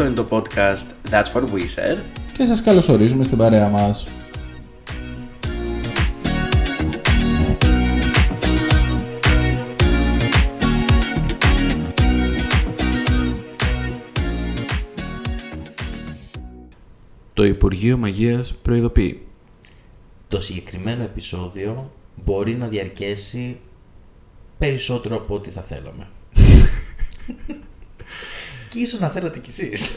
[0.00, 1.98] Αυτό είναι το podcast That's What We Said.
[2.36, 4.08] Και σας καλωσορίζουμε στην παρέα μας.
[17.34, 19.26] Το Υπουργείο Μαγείας προειδοποιεί.
[20.28, 21.92] Το συγκεκριμένο επεισόδιο
[22.24, 23.60] μπορεί να διαρκέσει
[24.58, 26.08] περισσότερο από ό,τι θα θέλαμε.
[28.70, 29.96] και ίσως να θέλατε κι εσείς.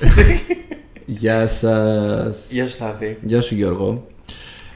[1.06, 2.38] Γεια σας.
[2.52, 3.18] Γεια σου Στάθη.
[3.22, 4.08] Γεια σου Γιώργο.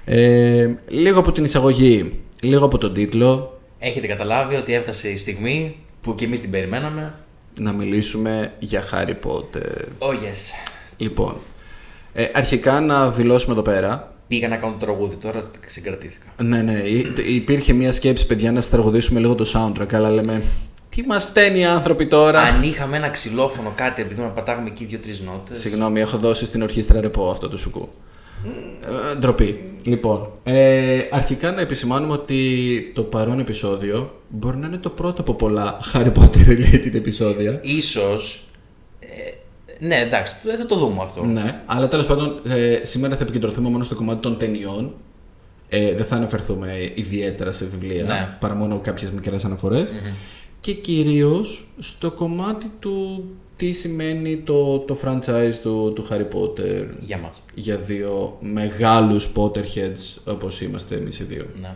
[0.05, 5.76] Ε, λίγο από την εισαγωγή, λίγο από τον τίτλο, Έχετε καταλάβει ότι έφτασε η στιγμή
[6.02, 7.14] που κι εμείς την περιμέναμε.
[7.60, 9.82] να μιλήσουμε για Harry Potter.
[10.00, 10.68] Oh yes.
[10.98, 11.38] Λοιπόν,
[12.14, 14.16] ε, αρχικά να δηλώσουμε εδώ πέρα.
[14.27, 16.26] Πήγα να κάνω το τραγούδι, τώρα συγκρατήθηκα.
[16.44, 20.43] Ναι, ναι, υ- υπήρχε μια σκέψη, παιδιά, να σας τραγουδήσουμε λίγο το soundtrack, αλλά λέμε,
[20.98, 24.85] τι μας φταίνει οι άνθρωποι τώρα; Αν είχαμε ένα ξυλόφωνο κάτι, επειδή να πατάγουμε εκεί
[24.85, 25.59] δύο-τρεις νότες.
[25.59, 27.90] Συγγνώμη, έχω δώσει στην ορχήστρα ρεπό αυτό το σουκού.
[29.12, 29.71] Ε, ντροπή.
[29.84, 35.34] Λοιπόν, ε, αρχικά να επισημάνουμε ότι το παρόν επεισόδιο μπορεί να είναι το πρώτο από
[35.34, 37.59] πολλά Harry Potter related επεισόδια.
[37.63, 38.48] Ίσως.
[38.99, 39.05] Ε,
[39.85, 41.25] ναι, εντάξει, θα το δούμε αυτό.
[41.25, 44.93] Ναι, αλλά τέλος πάντων ε, σήμερα θα επικεντρωθούμε μόνο στο κομμάτι των ταινιών.
[45.70, 48.35] Ε, δεν θα αναφερθούμε ιδιαίτερα σε βιβλία, Ναι.
[48.40, 49.87] παρά μόνο κάποιες μικρές αναφορές.
[50.68, 53.26] Και κυρίως στο κομμάτι του
[53.57, 57.43] τι σημαίνει το, το franchise του, του Harry Potter Για μας.
[57.54, 61.46] για δύο μεγάλους Potterheads όπως είμαστε εμείς οι δύο.
[61.62, 61.76] Ναι.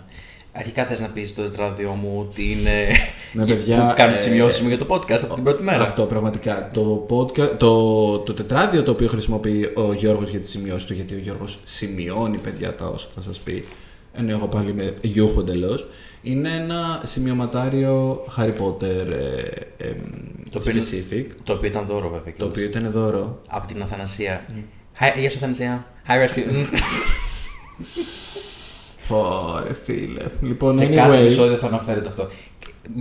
[0.51, 2.87] Αρχικά θες να πεις το τετράδιό μου ότι είναι.
[3.33, 5.83] Ναι, παιδιά, που κάνεις ε, σημειώσεις μου για το podcast από την πρώτη μέρα.
[5.83, 6.69] Αυτό πραγματικά.
[6.73, 11.15] Το, podcast, το, το τετράδιο το οποίο χρησιμοποιεί ο Γιώργος για τις σημειώσεις του, γιατί
[11.15, 13.65] ο Γιώργος σημειώνει παιδιά τα όσα θα σας πει,
[14.13, 15.87] ενώ εγώ πάλι είμαι γιούχο εντελώς.
[16.21, 19.41] Είναι ένα σημειωματάριο Harry Potter ε,
[19.77, 19.95] ε,
[20.49, 22.19] Το οποίο είναι- specific, Το οποίο ήταν δώρο βέβαια.
[22.23, 22.51] το κιόλας.
[22.57, 23.41] οποίο ήταν δώρο.
[23.47, 24.45] Από την Αθανασία.
[24.99, 25.85] Hi, γεια σου Αθανασία.
[26.07, 26.43] Hi, Raspi.
[29.09, 30.21] Ωραία φίλε.
[30.41, 32.27] Λοιπόν, Σε κάθε anyway, επεισόδιο θα αναφέρεται αυτό.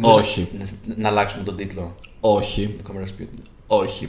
[0.00, 0.48] Όχι.
[0.59, 1.94] Να, να αλλάξουμε τον τίτλο.
[2.20, 3.42] όχι, Το Come Rasputin.
[3.72, 4.08] Όχι.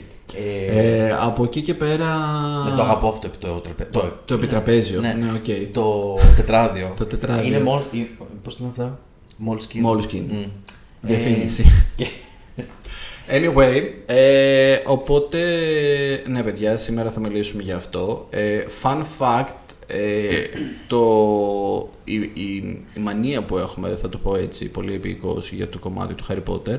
[0.68, 2.06] Ε, Ε, από εκεί και πέρα...
[2.68, 3.84] να το αγαπώ αυτό το, τραπε...
[3.84, 5.00] το, Το επιτραπέζιο.
[5.00, 5.12] Ναι.
[5.12, 5.72] Ναι, οκ.
[5.72, 6.94] το τετράδιο.
[6.96, 7.46] Το τετράδιο.
[7.46, 7.80] Είναι μόλ...
[8.42, 8.98] Πώς το είναι αυτό;
[9.48, 9.86] Moleskine.
[9.90, 10.24] Moleskine.
[10.28, 10.44] Μμ.
[11.00, 11.64] Διαφήμιση.
[11.96, 12.06] Και-
[13.36, 15.38] Anyway, ε, οπότε,
[16.26, 18.26] ναι παιδιά, σήμερα θα μιλήσουμε για αυτό.
[18.30, 19.54] Ε, fun fact,
[19.86, 20.26] ε,
[20.86, 21.00] το,
[22.04, 22.54] η, η,
[22.94, 26.52] η μανία που έχουμε, θα το πω έτσι, πολύ επίκος για το κομμάτι του Harry
[26.52, 26.78] Potter,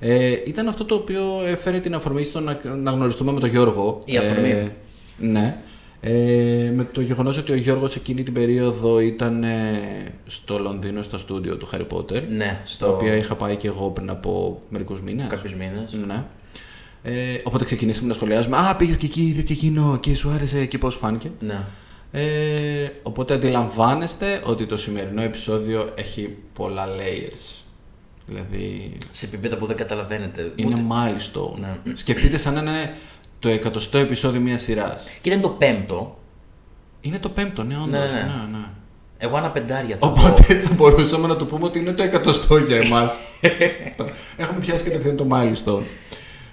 [0.00, 4.02] ε, ήταν αυτό το οποίο έφερε την αφορμή στο να, να γνωριστούμε με τον Γιώργο.
[4.04, 4.48] Η αφορμή.
[4.48, 4.72] Ε,
[5.18, 5.56] ναι.
[6.02, 9.80] Ε, με το γεγονός ότι ο Γιώργος εκείνη την περίοδο ήταν ε,
[10.26, 12.22] στο Λονδίνο, στο στούντιο του Harry Potter.
[12.28, 15.26] Ναι, Στο στο οποίο είχα πάει και εγώ πριν από μερικούς μήνες.
[15.26, 15.96] κάποιους μήνες.
[16.06, 16.24] Ναι.
[17.02, 18.56] Ε, οπότε ξεκινήσαμε να σχολιάζουμε.
[18.56, 21.30] Α, πήγες και εκεί, είδες και εκείνο και σου άρεσε και πώς φάνηκε.
[21.40, 21.60] Ναι.
[22.12, 27.62] Ε, οπότε αντιλαμβάνεστε ότι το σημερινό επεισόδιο έχει πολλά layers.
[28.30, 30.52] Δηλαδή Σε επίπεδα που δεν καταλαβαίνετε.
[30.56, 31.58] είναι Ούτε- milestone.
[31.60, 31.92] Ναι.
[31.94, 32.94] Σκεφτείτε σαν να είναι
[33.38, 35.08] το εκατοστό επεισόδιο μιας σειράς.
[35.20, 36.18] Και ήταν το πέμπτο.
[37.00, 37.88] Είναι το πέμπτο, ναι, όντως.
[37.88, 38.18] Ναι, Ναι, ναι.
[38.50, 38.58] ναι.
[38.58, 38.64] ναι.
[39.18, 40.20] Εγώ ένα πεντάρια θα πω.
[40.20, 43.12] Οπότε θα μπορούσαμε να το πούμε ότι είναι το εκατοστό για εμάς.
[44.36, 45.82] Έχουμε πιάσει κατευθείαν το milestone.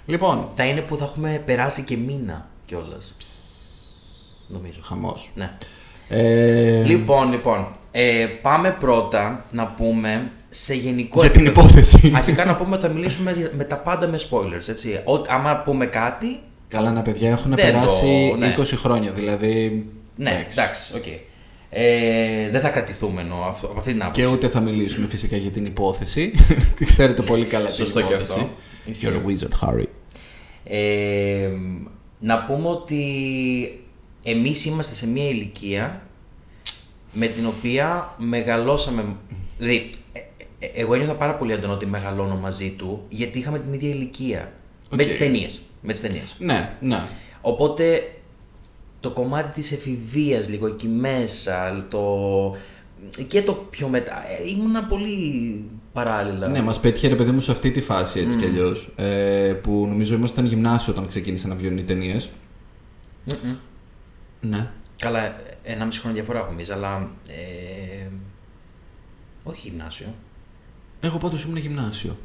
[0.05, 3.15] Λοιπόν, Θα είναι που θα έχουμε περάσει και μήνα κιόλας.
[4.47, 4.79] Νομίζω.
[4.83, 5.31] χαμός.
[5.35, 5.51] Ναι.
[6.09, 7.67] Ε, Λοιπόν, λοιπόν.
[7.91, 11.67] Ε, πάμε πρώτα να πούμε σε γενικό για την επίπεδο.
[11.67, 12.11] υπόθεση.
[12.15, 14.67] Αρχικά να πούμε ότι θα μιλήσουμε για- με τα πάντα με spoilers.
[14.69, 15.01] Έτσι.
[15.05, 16.39] Ό, άμα πούμε κάτι.
[16.67, 18.53] Καλά, να παιδιά έχουν Δεν το- περάσει ναι.
[18.57, 19.85] 20 χρόνια, δηλαδή.
[20.15, 20.59] Ναι, εντάξει.
[20.59, 21.05] εντάξει, οκ.
[21.69, 24.21] Ε, δεν θα κρατηθούμε εννοώ αυτό- από αυτή την άποψη.
[24.21, 26.31] Και ούτε θα μιλήσουμε φυσικά για την υπόθεση.
[26.77, 28.31] Τη ξέρετε πολύ καλά την Σωστό και υπόθεση.
[28.33, 28.49] αυτό.
[28.85, 29.07] Ισχύει.
[29.09, 29.83] You're a wizard, Harry.
[30.63, 31.49] Ε,
[32.19, 33.03] να πούμε ότι
[34.23, 36.01] εμείς είμαστε σε μια ηλικία
[37.11, 39.03] με την οποία μεγαλώσαμε.
[39.57, 39.89] Δηλαδή,
[40.59, 43.89] ε, ε, εγώ ένιωθα πάρα πολύ έντονα ότι μεγαλώνω μαζί του, γιατί είχαμε την ίδια
[43.89, 44.53] ηλικία.
[44.89, 45.07] Με Οκ.
[45.09, 45.61] τις ταινίες.
[45.81, 46.35] Με τις ταινίες.
[46.39, 47.01] Ναι, ναι.
[47.41, 48.11] Οπότε
[48.99, 52.55] το κομμάτι της εφηβείας λίγο εκεί μέσα, το...
[53.27, 55.63] και το πιο μετά, ε, ήμουνα πολύ
[55.93, 56.47] παράλληλα.
[56.47, 58.93] Ναι, μας πέτυχε ρε παιδί μου σε αυτή τη φάση έτσι κι αλλιώς.
[58.95, 62.29] Ε, που νομίζω ήμασταν γυμνάσιο όταν ξεκίνησαν να βγαίνουν οι ταινίες.
[63.25, 63.55] Μμμ.
[64.39, 64.71] Ναι.
[64.95, 67.09] Καλά, ένα μισή χρόνο διαφορά έχουμε εμείς, αλλά.
[67.27, 68.07] Ε,
[69.43, 70.15] όχι γυμνάσιο.
[70.99, 72.17] Εγώ πάντως ήμουν γυμνάσιο.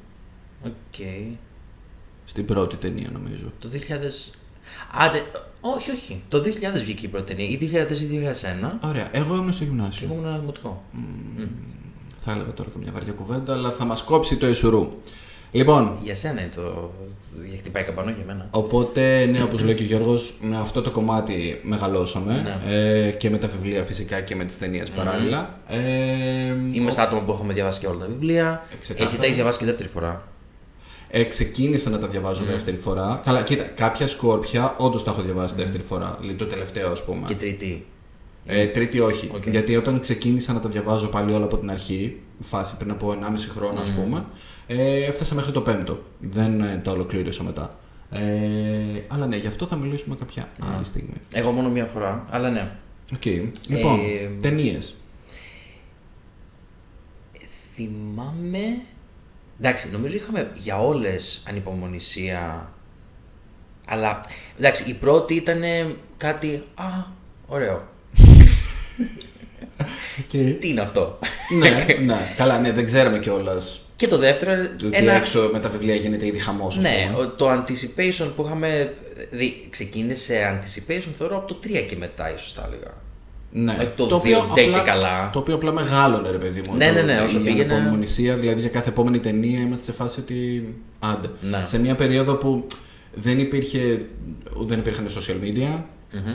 [0.66, 0.94] Οκ.
[2.24, 3.52] Στην πρώτη ταινία νομίζω.
[3.58, 4.32] Το 2000.
[4.92, 5.22] Άντε,
[5.60, 6.22] όχι, όχι.
[6.28, 6.42] Το 2000
[6.74, 7.50] βγήκε η πρώτη ταινία.
[7.50, 7.58] Ή
[7.90, 8.88] 2000 ή 2001.
[8.88, 9.08] Ωραία.
[9.12, 10.08] Εγώ ήμουν στο Και γυμνάσιο.
[10.12, 10.84] ήμουν ένα δημοτικό.
[12.18, 14.92] Θα έλεγα τώρα και μια βαριά κουβέντα, αλλά θα μας κόψει το ΕΣΡ.
[15.52, 16.62] Λοιπόν, Για σένα είναι το.
[16.62, 16.90] το-
[17.48, 18.48] Για χτυπάει καμπανό για μένα.
[18.50, 22.74] Οπότε, ναι, όπως λέει και ο Γιώργος, με αυτό το κομμάτι μεγαλώσαμε Ναι.
[22.76, 25.58] ε, και με τα βιβλία φυσικά και με τις ταινίες παράλληλα.
[25.68, 25.78] Ε,
[26.72, 28.66] Είμαι στα άτομα που έχουμε διαβάσει και όλα τα βιβλία.
[28.80, 29.08] Ξεκάθαρα.
[29.08, 30.28] Εσύ τα έχεις διαβάσει και δεύτερη φορά.
[31.08, 33.20] Ε, ξεκίνησα να τα διαβάζω δεύτερη φορά.
[33.24, 36.16] Καλά, κοίτα, κάποια σκόρπια όντως τα έχω διαβάσει δεύτερη φορά.
[36.20, 37.26] Δηλαδή το τελευταίο, ας πούμε.
[37.26, 37.86] Και τρίτη.
[38.46, 39.30] Ε, τρίτη όχι.
[39.34, 39.46] Οκ.
[39.48, 43.48] Γιατί όταν ξεκίνησα να τα διαβάζω πάλι όλα από την αρχή, φάση πριν από 1,5
[43.50, 44.24] χρόνο ας πούμε,
[44.66, 46.02] ε, έφτασα μέχρι το πέμπτο.
[46.20, 47.78] Δεν ε, τα ολοκλήρωσα μετά.
[48.10, 48.20] Ε,
[49.08, 51.14] αλλά ναι, γι' αυτό θα μιλήσουμε κάποια άλλη στιγμή.
[51.32, 52.72] Εγώ μόνο μία φορά, αλλά ναι.
[53.14, 53.24] Οκ.
[53.66, 54.96] Λοιπόν, Ε, ταινίες.
[57.74, 58.80] Θυμάμαι.
[59.60, 62.72] Εντάξει, νομίζω είχαμε για όλες ανυπομονησία.
[63.86, 64.20] Αλλά
[64.58, 65.62] εντάξει, η πρώτη ήταν
[66.16, 66.62] κάτι.
[66.74, 66.84] Α,
[67.46, 67.88] ωραίο.
[70.18, 70.56] Okay.
[70.60, 71.18] Τι είναι αυτό;
[71.58, 72.34] ναι, ναι.
[72.36, 73.82] Καλά, ναι, δεν ξέραμε κιόλας.
[74.02, 74.52] Και το δεύτερο.
[74.78, 75.12] Το ότι ένα...
[75.12, 76.78] έξω με τα βιβλία γίνεται ήδη χαμός.
[76.78, 78.94] Ναι, ο- το anticipation που είχαμε.
[79.30, 82.90] δει, ξεκίνησε anticipation θεωρώ από το 3 και μετά, ίσως τα έλεγα.
[83.54, 85.30] Ναι, Όχι το δύο ντε και καλά.
[85.32, 86.76] Το οποίο απλά μεγάλωνε, ρε παιδί μου.
[86.76, 89.92] Ναι, Το- ναι, ναι, η όσο πήγαινε- ανυπομονησία, δηλαδή για κάθε επόμενη ταινία είμαστε σε
[89.92, 90.68] φάση ότι.
[90.98, 91.28] Άντε.
[91.40, 91.60] Ναι.
[91.64, 92.66] Σε μια περίοδο που
[93.14, 94.04] δεν υπήρχε.
[94.58, 95.82] Δεν υπήρχαν social media.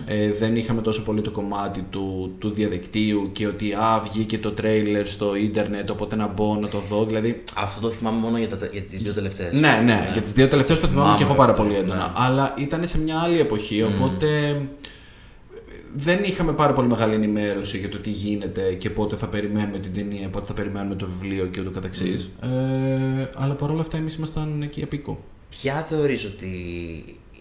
[0.06, 4.52] Ε, δεν είχαμε τόσο πολύ το κομμάτι του, του διαδικτύου και ότι α, βγήκε το
[4.52, 7.06] τρέιλερ στο ίντερνετ, οπότε να μπω να το δω.
[7.06, 9.60] Δηλαδή, Αυτό το θυμάμαι μόνο για, τα, για τις δύο τελευταίες.
[9.60, 11.82] ναι, ναι, για τις δύο τελευταίες το θυμάμαι Θυμάμαι, και εγώ πάρα αυτό, πολύ ναι.
[11.82, 12.14] έντονα.
[12.16, 14.28] Αλλά ήταν σε μια άλλη εποχή, οπότε
[15.96, 19.94] δεν είχαμε πάρα πολύ μεγάλη ενημέρωση για το τι γίνεται και πότε θα περιμένουμε την
[19.94, 22.30] ταινία, πότε θα περιμένουμε το βιβλίο και ούτω καθεξής.
[22.42, 25.24] Ε, αλλά παρόλα αυτά εμείς ήμασταν εκεί απίκο.
[25.50, 26.48] Ποια θεωρείς ότι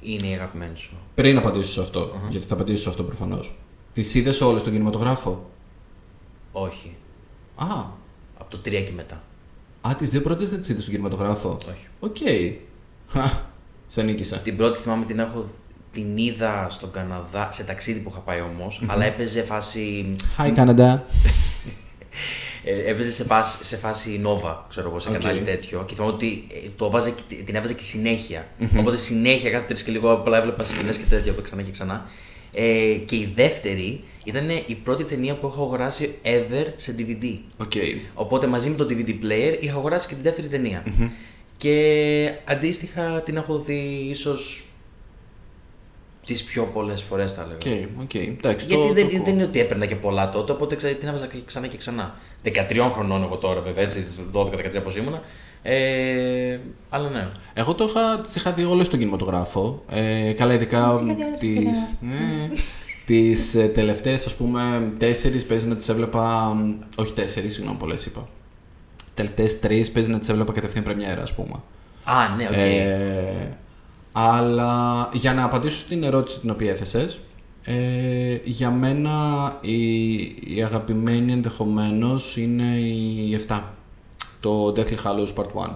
[0.06, 0.96] είναι η αγαπημένη σου.
[1.14, 3.56] Πριν απαντήσω σε αυτό, γιατί θα απαντήσω σε αυτό προφανώς.
[3.92, 5.50] Τις είδες όλες στον κινηματογράφο;
[6.52, 6.94] Όχι.
[7.56, 7.66] Α,
[8.38, 9.22] Από το 3 και μετά.
[9.80, 11.86] α τις δύο πρώτες δεν τις είδες στον κινηματογράφο; Όχι.
[12.00, 12.16] Οκ.
[13.08, 13.30] Χα,
[13.88, 14.38] Σε νίκησα.
[14.38, 15.44] Την πρώτη θυμάμαι την έχω
[15.92, 20.16] την είδα στον Καναδά, σε ταξίδι που είχα πάει όμως, αλλά έπαιζε φάση.
[20.38, 20.98] Hi Canada.
[22.64, 25.18] Ε, έπαιζε σε φάση, σε φάση Nova, ξέρω εγώ, σε Οκ.
[25.18, 25.84] κανάλι τέτοιο.
[25.86, 28.48] Και θυμάμαι ότι ε, το έβαζε, και- την έβαζε και συνέχεια.
[28.78, 32.10] Οπότε συνέχεια κάθε τρεις και λίγο απλά έβλεπα σκηνές και τέτοια από ξανά και ξανά.
[32.52, 37.38] Ε, και η δεύτερη ήταν η πρώτη ταινία που έχω αγοράσει ever σε DVD.
[37.56, 37.72] Ok.
[38.14, 40.82] Οπότε μαζί με το DVD player είχα αγοράσει και τη δεύτερη ταινία.
[41.56, 44.65] Και αντίστοιχα την έχω δει ίσως
[46.26, 47.86] τις πιο πολλές φορές, θα έλεγα.
[47.86, 48.14] Ok, ok.
[48.14, 49.24] Εντάξει, Γιατί το- δεν, το ακούω.
[49.24, 52.14] δεν είναι ότι έπαιρνα και πολλά τότε, οπότε ξα- την έβαζα και ξανά και ξανά.
[52.42, 55.22] 13 χρονών εγώ τώρα, βέβαια, έτσι, 12-13 πώς ήμουνα.
[55.62, 56.58] Ε,
[56.88, 57.28] αλλά ναι.
[57.54, 59.82] Εγώ το είχα, τις είχα δει όλες στον κινηματογράφο.
[59.90, 61.00] Ε, καλά, ειδικά
[61.38, 62.48] τις, ναι,
[63.06, 66.54] τις ε, τελευταίες, ας πούμε, τέσσερις παίζει να τις έβλεπα...
[66.54, 68.28] μ, Όχι τέσσερις, συγγνώμη, πολλές είπα.
[69.14, 71.62] Τελευταίες τρεις παίζει να τις έβλεπα κατευθείαν πρεμιέρα, ας πούμε.
[72.04, 72.56] Α, ναι, οκ.
[72.56, 73.56] Ε,
[74.18, 77.18] αλλά για να απαντήσω στην ερώτηση την οποία έθεσες,
[77.62, 79.12] ε, για μένα
[79.60, 83.60] η, η αγαπημένη ενδεχομένως είναι η 7,
[84.40, 85.70] το Deathly Hallows Part 1.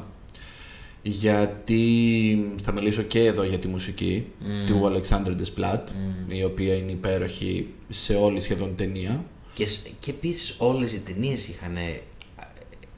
[1.02, 4.26] Γιατί θα μιλήσω και εδώ για τη μουσική
[4.66, 5.80] του Alexander Desplat,
[6.28, 9.24] η οποία είναι υπέροχη σε όλη σχεδόν ταινία.
[9.54, 12.00] Και, σ- και επίσης όλες οι ταινίες είχαν ε,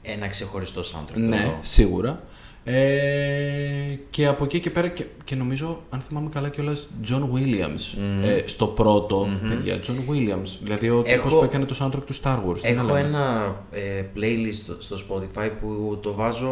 [0.01, 1.15] ένα ξεχωριστό soundtrack.
[1.15, 1.57] Ναι, θεωρώ.
[1.61, 2.23] σίγουρα.
[2.65, 7.97] Ε, και από εκεί και πέρα και, και νομίζω, αν θυμάμαι καλά κιόλας, John Williams
[8.21, 10.57] ε, στο πρώτο, παιδιά, John Williams.
[10.61, 12.57] Δηλαδή ο Έχω- τύπος που έκανε το soundtrack του Star Wars.
[12.61, 12.99] τι να Έχω λέμε.
[12.99, 16.51] ένα ε, playlist στο, στο Spotify που το βάζω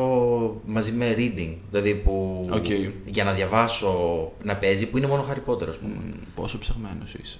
[0.65, 1.55] μαζί με reading.
[1.69, 2.65] Δηλαδή που Οκ.
[3.05, 3.95] για να διαβάσω
[4.43, 5.93] να παίζει, που είναι μόνο Harry Potter, ας πούμε.
[5.93, 7.37] Μ, Πόσο ψαγμένος είσαι.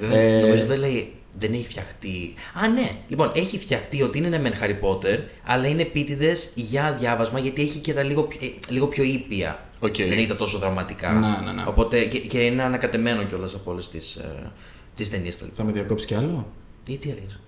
[0.00, 1.12] Βέβαια, Ε, νομίζω δεν λέει.
[1.38, 2.34] Δεν έχει φτιαχτεί.
[2.64, 2.90] Α, ναι.
[3.08, 7.62] Λοιπόν, έχει φτιαχτεί ότι είναι ναι μεν Harry Potter, αλλά είναι επίτηδες για διάβασμα γιατί
[7.62, 9.68] έχει και τα λίγο, πιο- ε, λίγο πιο ήπια.
[9.80, 9.96] Οκ.
[9.96, 11.12] Δεν έχει τα τόσο δραματικά.
[11.12, 11.64] Ναι, ναι, ναι.
[11.66, 14.50] Οπότε και, και είναι ανακατεμένο κιόλας από όλες τις ε,
[14.96, 15.46] τις ταινίες του.
[15.54, 16.46] Θα με διακόψεις κι άλλο;
[16.86, 17.40] Ή τι έλεγες;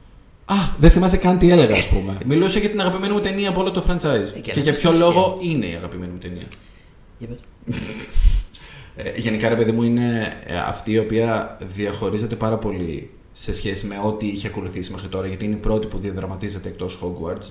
[0.45, 2.19] Α, δεν θυμάσαι καν τι έλεγα, ας πούμε.
[2.27, 4.05] Μιλούσα για την αγαπημένη μου ταινία από όλο το franchise.
[4.05, 6.47] Ε, και και να για πεις ποιο τι λόγο είναι η αγαπημένη μου ταινία.
[7.19, 7.39] Για πες.
[8.97, 13.87] Ε, γενικά, ρε παιδί μου, είναι ε, αυτή η οποία διαχωρίζεται πάρα πολύ σε σχέση
[13.87, 17.51] με ό,τι είχε ακολουθήσει μέχρι τώρα, γιατί είναι η πρώτη που διαδραματίζεται εκτός Hogwarts.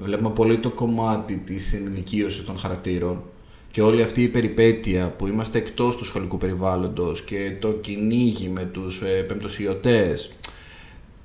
[0.00, 3.22] Βλέπουμε πολύ το κομμάτι της ενηλικίωσης των χαρακτήρων
[3.70, 8.64] και όλη αυτή η περιπέτεια που είμαστε εκτός του σχολικού περιβάλλοντος και το κυνήγι με
[8.64, 10.30] τους ε, πεμπτοσιωτές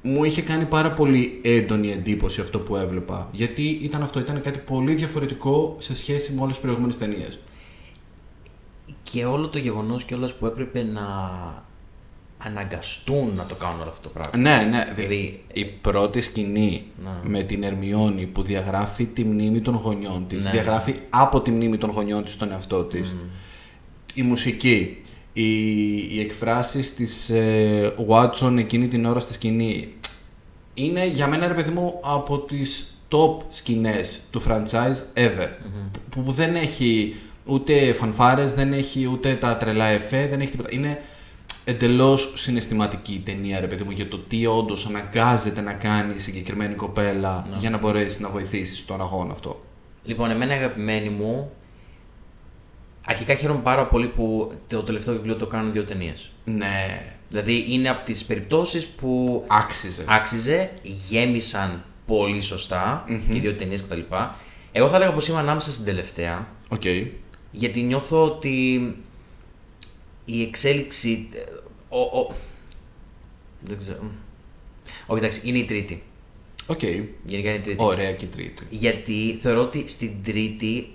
[0.08, 3.30] μου είχε κάνει πάρα πολύ έντονη εντύπωση αυτό που έβλεπα.
[3.32, 7.40] Γιατί ήταν αυτό, ήταν κάτι πολύ διαφορετικό σε σχέση με όλες τις προηγούμενες ταινίες.
[9.04, 11.04] Και όλο το γεγονός κιόλας που έπρεπε να
[12.38, 14.38] αναγκαστούν να το κάνουν όλο αυτό το πράγμα.
[14.38, 14.86] Ναι, ναι.
[14.96, 16.84] Δηλαδή, η πρώτη σκηνή
[17.24, 20.52] με την Ερμιόνη που διαγράφει τη μνήμη των γονιών της, Ναι.
[20.52, 23.16] διαγράφει από τη μνήμη των γονιών της τον εαυτό της.
[24.14, 25.02] Η μουσική,
[25.34, 25.44] οι,
[26.16, 29.94] οι εκφράσεις της ε, Watson εκείνη την ώρα στη σκηνή.
[30.74, 35.48] Είναι για μένα, ρε παιδί μου, από τις top σκηνές του franchise ever.
[36.10, 37.16] Που, που δεν έχει
[37.46, 40.70] ούτε φανφάρες, δεν έχει ούτε τα τρελά εφέ, δεν έχει τίποτα.
[40.72, 41.02] Είναι
[41.66, 46.20] εντελώς συναισθηματική η ταινία, ρε παιδί μου, για το τι όντως αναγκάζεται να κάνει η
[46.20, 49.64] συγκεκριμένη κοπέλα για να μπορέσει να βοηθήσει στον αγώνα αυτό.
[50.04, 51.52] Λοιπόν, εμένα η αγαπημένη μου.
[53.08, 56.32] Αρχικά χαίρομαι πάρα πολύ που το τελευταίο βιβλίο το κάνουν δύο ταινίες.
[56.44, 60.04] Ναι, Δηλαδή είναι από τις περιπτώσεις που άξιζε.
[60.08, 64.00] άξιζε, γέμισαν πολύ σωστά και οι δύο ταινίες κτλ.
[64.72, 66.48] Εγώ θα έλεγα πως είμαι ανάμεσα στην τελευταία.
[66.70, 66.84] ΟΚ.
[67.52, 68.82] Γιατί νιώθω ότι
[70.26, 71.28] η εξέλιξη.
[71.34, 71.40] ε,
[71.90, 72.34] Ο, ο,
[73.62, 74.12] δεν ξέρω.
[75.06, 76.04] Όχι, εντάξει, είναι η τρίτη.
[76.66, 76.82] ΟΚ.
[77.26, 77.84] Γενικά είναι η τρίτη.
[77.84, 78.66] Ωραία και η τρίτη.
[78.70, 80.92] Γιατί θεωρώ ότι στην τρίτη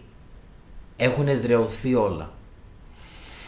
[0.97, 2.33] έχουν εδραιωθεί όλα.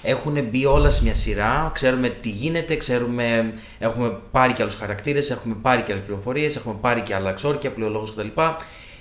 [0.03, 5.31] Έχουν μπει όλα σε μια σειρά, ξέρουμε τι γίνεται, ξέρουμε, έχουμε πάρει και άλλους χαρακτήρες,
[5.31, 8.29] έχουμε πάρει και άλλες πληροφορίες, έχουμε πάρει και άλλα ξόρκια, πλείω λόγους κτλ.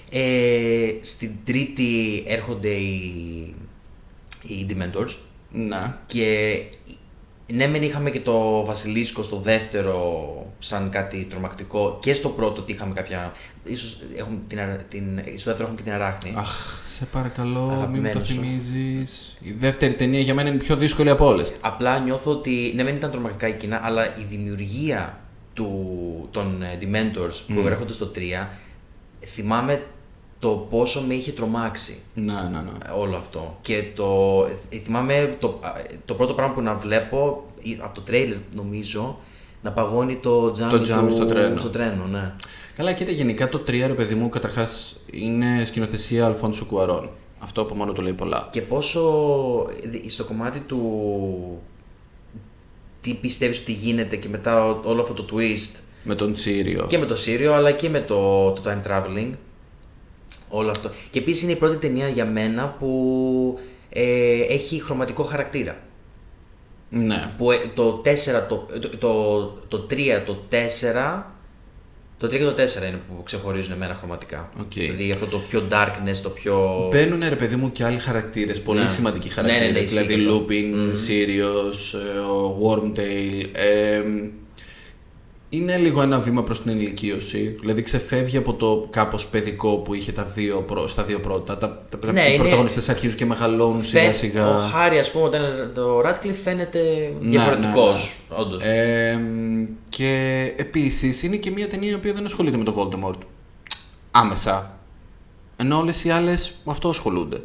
[0.09, 3.55] Ε, στην τρίτη έρχονται οι,
[4.41, 5.15] οι Dementors
[5.51, 5.95] Ναι.
[6.05, 6.57] και
[7.53, 10.25] ναι μεν είχαμε και το Βασιλίσκο στο δεύτερο
[10.59, 13.33] σαν κάτι τρομακτικό και στο πρώτο ότι είχαμε κάποια...
[13.63, 16.33] Ίσως έχουμε την, αρα- την, στο δεύτερο έχουμε και την Αράχνη.
[16.35, 18.33] Αχ, σε παρακαλώ, μην μου το Αγαπημένος σου.
[18.33, 19.37] θυμίζεις.
[19.41, 21.51] Η δεύτερη ταινία για μένα είναι η πιο δύσκολη από όλες.
[21.61, 25.19] Απλά νιώθω ότι ναι, μεν ήταν τρομακτικά εκείνα, αλλά η δημιουργία
[25.53, 25.69] του,
[26.31, 28.47] των ε, Dementors που έρχονται στο 3,
[29.25, 29.83] θυμάμαι
[30.41, 32.69] το πόσο με είχε τρομάξει Ναι, ναι, ναι.
[32.87, 33.57] ε, όλο αυτό.
[33.61, 34.05] Και το,
[34.69, 35.71] ε, θυμάμαι το, α,
[36.05, 39.19] το πρώτο πράγμα που να βλέπω, ή από το τρέιλερ νομίζω,
[39.63, 41.59] να παγώνει το τζάμι, Το τζάμι του, στο τρένο.
[41.59, 42.33] στο τρένο ναι.
[42.75, 47.09] Καλά, κοίτα, γενικά το 3 ρε παιδί μου, καταρχάς είναι σκηνοθεσία Αλφόνσου Κουαρών.
[47.39, 48.47] Αυτό από μόνο το λέει πολλά.
[48.51, 49.01] Και πόσο
[50.05, 50.79] ε, στο κομμάτι του
[53.01, 56.85] τι πιστεύεις ότι γίνεται και μετά ό- όλο αυτό το twist Με τον Σίριο.
[56.89, 59.31] και με το Σύριο αλλά και με το, το time traveling
[60.51, 60.91] όλο αυτό.
[61.11, 65.77] Και επίσης είναι η πρώτη ταινία για μένα που ε, έχει χρωματικό χαρακτήρα.
[66.89, 67.31] Ναι.
[67.37, 68.09] Που ε, το 4,
[68.49, 71.23] το, το, το, το 3, το 4
[72.17, 72.55] το 3 και το 4
[72.87, 74.49] είναι που ξεχωρίζουν εμένα χρωματικά.
[74.59, 74.71] ΟΚ.
[74.73, 76.87] Δηλαδή αυτό το πιο darkness, το πιο.
[76.91, 78.87] Μπαίνουν ρε παιδί μου και άλλοι χαρακτήρες, πολύ Ναι.
[78.87, 79.85] σημαντικοί Ναι, ναι, ναι, χαρακτήρες.
[79.85, 80.45] ισχύει δηλαδή και αυτό.
[80.49, 83.45] Lupin, Sirius, ε, ο Wormtail.
[83.51, 84.01] ε,
[85.53, 87.55] είναι λίγο ένα βήμα προς την ενηλικίωση.
[87.59, 91.57] Δηλαδή ξεφεύγει από το κάπως παιδικό που είχε τα δύο, πρω- στα δύο πρώτα.
[91.57, 94.47] Τα, τα, Ναι, οι είναι- πρωταγωνιστές αρχίζουν και μεγαλώνουν σιγά Φαι- σιγά.
[94.47, 97.85] Ο Χάρη, ας πούμε, όταν είναι το Radcliffe φαίνεται Ναι, διαφορετικό.
[97.85, 98.37] ναι, ναι.
[98.41, 98.63] Όντως.
[98.63, 99.19] Ε,
[99.89, 100.09] και
[100.57, 103.19] επίσης είναι και μια ταινία η οποία δεν ασχολείται με το Voldemort.
[104.11, 104.77] Άμεσα.
[105.57, 107.41] Ενώ όλες οι άλλες με αυτό ασχολούνται.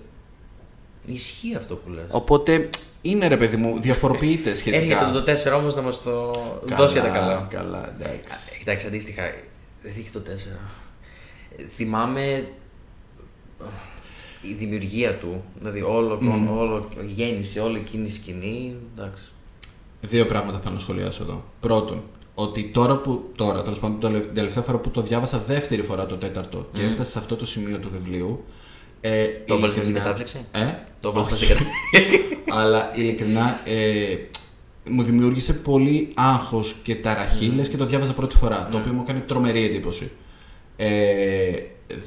[1.06, 2.04] Ισχύει αυτό που λες.
[2.10, 2.68] Οπότε
[3.10, 4.82] είναι ρε παιδί μου, διαφοροποιείται σχετικά.
[4.98, 6.30] Έρχεται το 4 όμως να μας το
[6.66, 7.46] Καλά, δώσει για τα καλά.
[7.50, 8.34] Καλά, εντάξει.
[8.54, 9.22] Ε, Κοιτάξτε, αντίστοιχα,
[9.82, 10.30] δεν έχει το 4.
[11.56, 12.44] Ε, Θυμάμαι ε,
[14.42, 16.18] η δημιουργία του, δηλαδή όλο,
[16.58, 19.24] όλο η γέννηση, όλη εκείνη η σκηνή, εντάξει.
[20.00, 21.44] Δύο πράγματα θέλω να σχολιάσω εδώ.
[21.60, 22.02] Πρώτον,
[22.34, 23.30] ότι τώρα που.
[23.36, 26.82] Τώρα, τέλος πάντων, το- την τελευταία φορά που το διάβασα δεύτερη φορά το τέταρτο και
[26.82, 28.44] έφτασε σε αυτό το σημείο του βιβλίου.
[29.00, 30.64] Ε, Το έβαλες στην ειλικρινά- κατάπληξη; Ε,
[31.00, 31.34] Το έβαλε όχι.
[31.34, 32.20] στην κατάσταση.
[32.60, 34.16] Αλλά ειλικρινά ε,
[34.90, 39.00] μου δημιούργησε πολύ άγχος και ταραχή, λες και το διάβαζα πρώτη φορά, το οποίο μου
[39.04, 40.10] έκανε τρομερή εντύπωση.
[40.76, 40.86] Ε,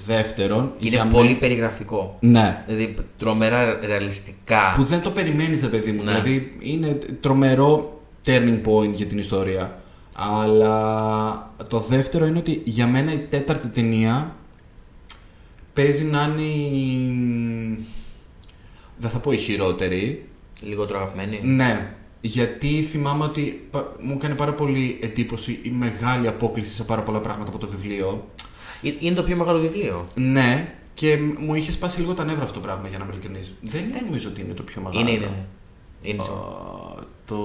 [0.05, 2.17] δεύτερον, Είναι για πολύ μέ- περιγραφικό.
[2.19, 4.72] Ναι, Δηλαδή τρομερά ρεαλιστικά.
[4.75, 6.12] που δεν το περιμένεις ρε παιδί μου, Ναι.
[6.12, 9.81] δηλαδή είναι τρομερό turning point για την ιστορία.
[10.15, 14.36] Αλλά το δεύτερο είναι ότι για μένα η τέταρτη ταινία
[15.82, 17.86] παίζει να είναι η...
[18.98, 20.28] Δεν θα πω η χειρότερη,
[20.62, 21.40] Λιγότερο αγαπημένη.
[21.44, 27.04] Ναι, γιατί θυμάμαι ότι πα- μου έκανε πάρα πολύ εντύπωση η μεγάλη απόκληση σε πάρα
[27.04, 28.28] πολλά πράγματα από το βιβλίο.
[28.82, 30.04] Ε, Είναι το πιο μεγάλο βιβλίο.
[30.16, 33.14] Ναι, και μ- μου είχε σπάσει λίγο τα νεύρα αυτό το πράγμα για να είμαι
[33.14, 33.54] ειλικρινής.
[33.62, 35.00] Δεν νομίζω ότι είναι το πιο μεγάλο.
[35.02, 35.26] Είναι, είναι.
[35.26, 35.46] είναι.
[36.02, 36.42] Είναι σίγουρα.
[36.42, 37.36] Α, το.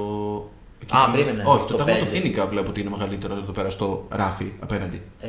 [0.90, 1.42] Α, περίμενε.
[1.46, 2.16] Όχι, το, Το τάγμα του πέντε.
[2.16, 5.00] Φίνικα βλέπω ότι είναι μεγαλύτερο εδώ πέρα στο ράφι απέναντι.
[5.20, 5.28] Ε,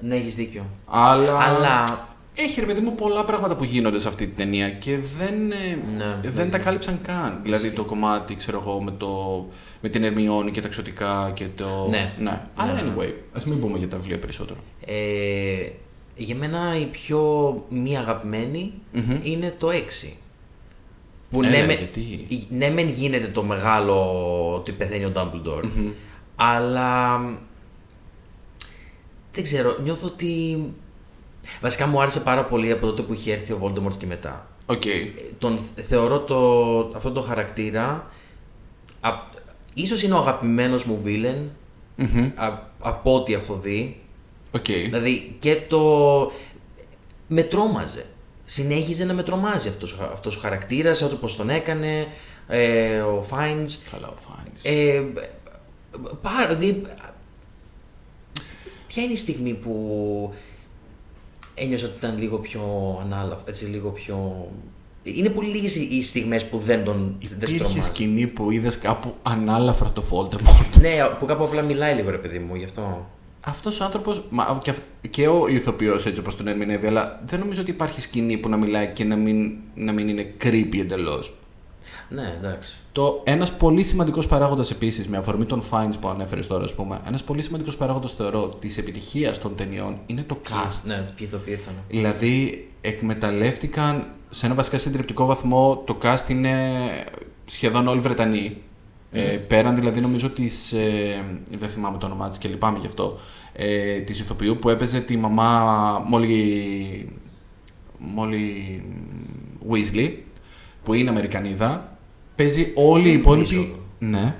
[0.00, 0.64] ναι, έχεις δίκιο.
[0.86, 1.38] Αλλά.
[1.38, 1.84] Αλλά
[2.38, 5.78] Έχει ρε παιδί μου πολλά πράγματα που γίνονται σε αυτή την ταινία και δεν, ε,
[5.96, 7.40] Ναι, δεν τα κάλυψαν καν.
[7.42, 9.44] Δηλαδή το κομμάτι, ξέρω εγώ, με, το,
[9.80, 11.86] με την Ερμιόνη και τα εξωτικά και το.
[11.90, 12.14] Ναι.
[12.54, 12.92] Αλλά Ναι, ναι.
[12.96, 14.58] anyway, ας μην πούμε για τα βιβλία περισσότερο.
[14.86, 15.68] ε,
[16.16, 17.20] για μένα η πιο
[17.68, 18.72] μη αγαπημενη
[19.22, 19.68] είναι το
[20.04, 20.12] 6.
[21.30, 23.94] Που Έλα, ναι, με, γιατί; ναι, μεν γίνεται το μεγάλο
[24.54, 25.64] ότι πεθαίνει ο Dumbledore,
[26.36, 27.18] αλλά
[29.32, 30.58] δεν ξέρω, νιώθω ότι.
[31.60, 34.46] Βασικά μου άρεσε πάρα πολύ από τότε που είχε έρθει ο Voldemort και μετά.
[34.66, 34.86] ΟΚ.
[34.86, 34.90] Ε,
[35.38, 38.10] Τον θεωρώ το, αυτόν τον χαρακτήρα.
[39.00, 39.10] Α,
[39.74, 41.42] ίσως είναι ο αγαπημένος μου villain
[41.96, 42.30] Μμμ.
[42.36, 44.00] α- από ό,τι έχω δει.
[44.50, 44.64] ΟΚ.
[44.64, 45.80] Δηλαδή και το.
[47.28, 48.06] Με τρόμαζε.
[48.44, 52.06] Συνέχιζε να με τρομάζει αυτός, αυτός ο χαρακτήρας, έτσι όπως τον έκανε,
[52.48, 53.78] ε, ο Φάινς.
[53.90, 54.60] Καλά, ο Φάινς.
[54.62, 55.02] Ε,
[56.22, 56.82] πάρα, δι...
[58.86, 60.34] Ποια είναι η στιγμή που
[61.58, 62.60] ένιωσα ότι ήταν λίγο πιο
[63.04, 64.46] ανάλαφ, έτσι λίγο πιο...
[65.02, 67.80] Είναι πολύ λίγες οι οι στιγμές που δεν τον δεν σε Υπήρχε τρομάζει.
[67.88, 70.80] σκηνή που είδες κάπου ανάλαφρα το Voldemort.
[70.80, 73.06] Ναι, που κάπου απλά μιλάει λίγο ρε παιδί μου, γι' αυτό.
[73.48, 74.24] Αυτός ο άνθρωπος,
[74.62, 78.36] και, αυ- και ο ηθοποιός έτσι όπως τον ερμηνεύει, αλλά δεν νομίζω ότι υπάρχει σκηνή
[78.36, 81.34] που να μιλάει και να μην, να μην είναι creepy εντελώς.
[82.08, 82.76] Ναι, εντάξει.
[82.92, 87.00] Το ένας πολύ σημαντικός παράγοντας επίσης, με αφορμή των fines που ανέφερες τώρα, ας πούμε,
[87.06, 90.80] ένας πολύ σημαντικός παράγοντας θεωρώ της επιτυχίας των ταινιών είναι το cast.
[90.84, 91.74] Ναι, ποιοι ηθοποιοί ήρθαν.
[91.88, 96.80] Δηλαδή, εκμεταλλεύτηκαν σε ένα βασικά συντριπτικό βαθμό το cast είναι
[97.44, 98.56] σχεδόν όλοι Βρετανοί.
[99.10, 103.18] Ε, πέραν δηλαδή νομίζω της, ε, δεν θυμάμαι το όνομά της και λυπάμαι γι' αυτό,
[103.52, 107.04] ε, της ηθοποιού που έπαιζε τη μαμά Molly,
[108.16, 108.80] Molly
[109.70, 110.10] Weasley,
[110.82, 111.95] που είναι Αμερικανίδα.
[112.36, 113.54] Παίζει όλοι οι υπόλοιποι...
[113.54, 113.76] Νομίζω.
[113.98, 114.36] Ναι.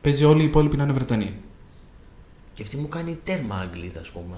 [0.00, 1.34] Παίζει όλοι οι υπόλοιποι να είναι Βρετανοί.
[2.54, 4.36] Και αυτή μου κάνει τέρμα Αγγλίδα, ας πούμε.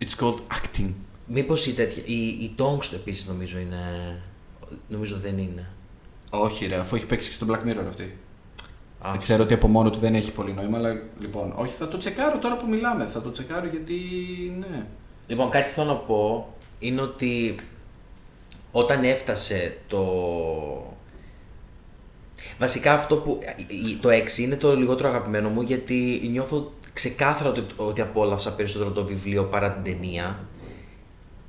[0.00, 0.90] It's called acting.
[1.26, 2.02] Μήπως η τέτοια.
[2.06, 3.78] Η, η Tonks επίσης νομίζω είναι.
[4.88, 5.66] Νομίζω δεν είναι.
[6.30, 8.16] Όχι ρε, αφού έχει παίξει και στο Black Mirror αυτή.
[9.00, 11.96] Α, Ξέρω ότι από μόνο του δεν έχει πολύ νόημα, αλλά λοιπόν, όχι, θα το
[11.96, 13.06] τσεκάρω τώρα που μιλάμε.
[13.06, 13.94] Θα το τσεκάρω γιατί.
[14.58, 14.86] ναι.
[15.26, 17.54] Λοιπόν, κάτι που θέλω να πω είναι ότι
[18.72, 20.04] όταν έφτασε το.
[22.58, 23.38] Βασικά αυτό που.
[23.66, 28.90] η- Το 6 είναι το λιγότερο αγαπημένο μου γιατί νιώθω ξεκάθαρα ότι, ότι απόλαυσα περισσότερο
[28.90, 30.38] το βιβλίο παρά την ταινία.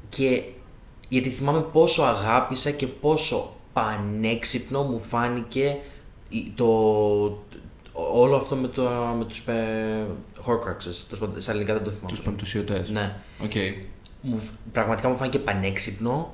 [0.09, 0.41] Και
[1.09, 5.77] γιατί θυμάμαι πόσο αγάπησα και πόσο πανέξυπνο μου φάνηκε
[6.29, 6.65] η- το,
[7.93, 10.05] όλο αυτό με, το, με τους ε,
[10.45, 10.95] Horcruxes.
[11.07, 12.09] Τέλος πάντων, Στα ελληνικά δεν το θυμάμαι.
[12.09, 12.89] Τους πεμπτουσιωτές.
[12.89, 13.51] Ναι ΟΚ.
[14.21, 16.33] μου, φ- πραγματικά μου φάνηκε πανέξυπνο,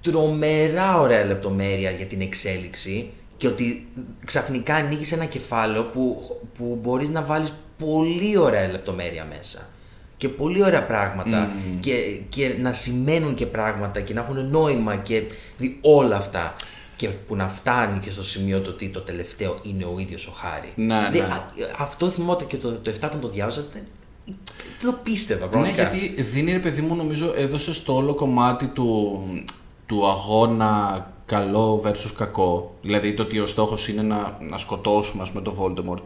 [0.00, 3.88] τρομερά ωραία λεπτομέρεια για την εξέλιξη και ότι
[4.24, 6.22] ξαφνικά ανοίγεις ένα κεφάλαιο που,
[6.58, 9.68] που μπορείς να βάλεις πολύ ωραία λεπτομέρεια μέσα
[10.16, 11.92] και πολύ ωραία πράγματα και,
[12.28, 15.22] και να σημαίνουν και πράγματα και να έχουν νόημα και
[15.58, 16.54] δι- όλα αυτά
[16.96, 20.30] και που να φτάνει και στο σημείο το ότι το τελευταίο είναι ο ίδιος ο
[20.30, 20.72] Χάρι.
[20.74, 21.24] Ναι, Δηλαδή, ναι.
[21.24, 23.82] α- αυτό θυμόταν και το, το 7 όταν το διάβαζα δεν,
[24.80, 25.82] δεν το πίστευα Ναι, πραγματικά.
[25.88, 29.20] γιατί δίνει ρε παιδί μου, νομίζω, έδωσε στο όλο κομμάτι του,
[29.86, 32.74] του αγώνα καλό versus κακό.
[32.82, 36.02] Δηλαδή το ότι ο στόχος είναι να, να σκοτώσουμε, ας πούμε, τον Voldemort.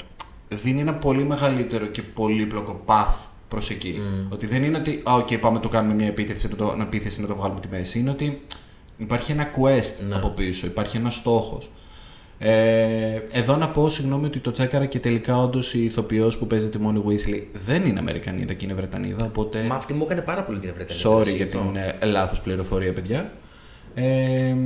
[0.49, 3.15] Δίνει ένα πολύ μεγαλύτερο και πολύπλοκο path
[3.49, 4.01] προς εκεί.
[4.29, 7.21] Ότι δεν είναι ότι, α, ΟΚ, πάμε το κάνουμε μια επίθεση, να το, να επίθεση
[7.21, 7.99] να το βγάλουμε τη μέση.
[7.99, 8.43] Είναι ότι
[8.97, 10.15] υπάρχει ένα quest Ναι.
[10.15, 11.71] από πίσω, υπάρχει ένας στόχος.
[12.39, 16.69] Ε, εδώ να πω συγγνώμη ότι το τσέκαρα και τελικά όντως η ηθοποιός που παίζει
[16.69, 19.25] τη Molly Weasley δεν είναι Αμερικανίδα και είναι Βρετανίδα.
[19.25, 19.63] Οπότε.
[19.63, 21.05] Μα αυτή μου έκανε πάρα πολύ την Βρετανία.
[21.05, 21.59] Sorry έτσι, για αυτό.
[21.59, 23.33] την ε, λάθος πληροφορία, παιδιά.
[23.95, 24.57] Ε,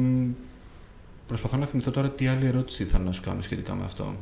[1.27, 4.17] προσπαθώ να θυμηθώ τώρα τι άλλη ερώτηση ήθελα να σου κάνω σχετικά με αυτό.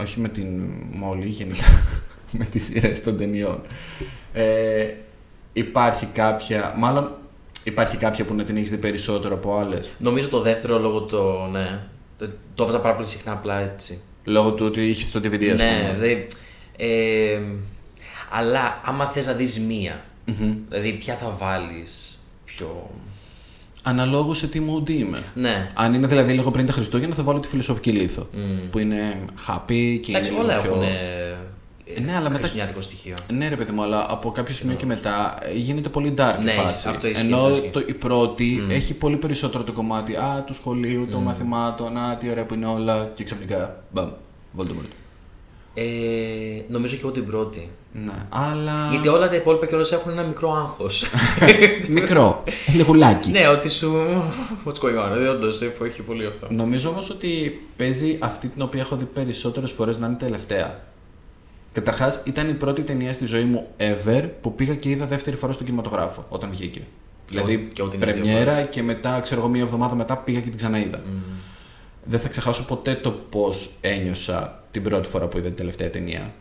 [0.00, 1.64] Όχι με την Μόλι, γενικά
[2.38, 3.62] με τις σειρές των ταινιών.
[4.32, 4.94] Ε,
[5.52, 7.16] υπάρχει κάποια, μάλλον
[7.64, 11.46] υπάρχει κάποια που να την έχεις δει περισσότερο από άλλες; Νομίζω το δεύτερο λόγω το.
[11.52, 11.80] Ναι.
[12.18, 14.00] Το, το έβαζα πάρα πολύ συχνά απλά έτσι.
[14.24, 15.92] Λόγω του ότι είχες το DVD, ας ναι, πούμε.
[15.92, 16.26] δηλαδή.
[16.76, 17.40] Ε,
[18.30, 20.04] αλλά άμα θες να δεις μία.
[20.68, 22.90] Δηλαδή, ποια θα βάλεις πιο.
[23.82, 25.22] Αναλόγως σε τι mood είμαι.
[25.34, 25.68] Ναι.
[25.74, 28.28] Αν είναι δηλαδή λίγο πριν τα Χριστούγεννα, θα βάλω τη φιλοσοφική λίθο.
[28.70, 30.70] Που είναι happy και Εντάξει, είναι όλα λίγο πιο...
[30.72, 30.82] έχουν.
[31.96, 33.14] Ε, ναι, αλλά μετά- χριστουγεννιάτικο στοιχείο.
[33.32, 36.44] Ναι, ρε παιδί μου, αλλά από κάποιο σημείο και μετά ε, γίνεται πολύ dark η
[36.44, 36.88] Ναι, φάση.
[36.88, 37.68] αυτό ισχύει, Ενώ αυτό ισχύει.
[37.70, 42.30] το, η πρώτη έχει πολύ περισσότερο το κομμάτι α, του σχολείου, των μαθημάτων, α, τι
[42.30, 43.10] ωραία που είναι όλα.
[43.14, 44.08] Και ξαφνικά, μπαμ,
[44.58, 44.90] Voldemort.
[45.78, 47.68] Ε, νομίζω και εγώ την πρώτη.
[47.92, 48.88] Ναι, αλλά.
[48.90, 51.04] Γιατί όλα τα υπόλοιπα κιόλα έχουν ένα μικρό άγχος.
[51.88, 53.30] Μικρό, λιγουλάκι.
[53.30, 53.92] ναι, ότι σου.
[54.64, 56.46] What's going on, δηλαδή, όντως που έχει πολύ αυτό.
[56.50, 60.80] Νομίζω όμως ότι παίζει αυτή την οποία έχω δει περισσότερες φορές να είναι τελευταία.
[61.72, 65.52] Καταρχάς, ήταν η πρώτη ταινία στη ζωή μου ever που πήγα και είδα δεύτερη φορά
[65.52, 66.80] στον κινηματογράφο όταν βγήκε.
[67.28, 70.40] δηλαδή, και εγώ την είδα δύο πρεμιέρα και μετά, ξέρω εγώ, μία εβδομάδα μετά πήγα
[70.40, 71.02] και την ξαναείδα.
[72.08, 76.34] Δεν θα ξεχάσω ποτέ το πώς ένιωσα την πρώτη φορά που είδα την τελευταία ταινία.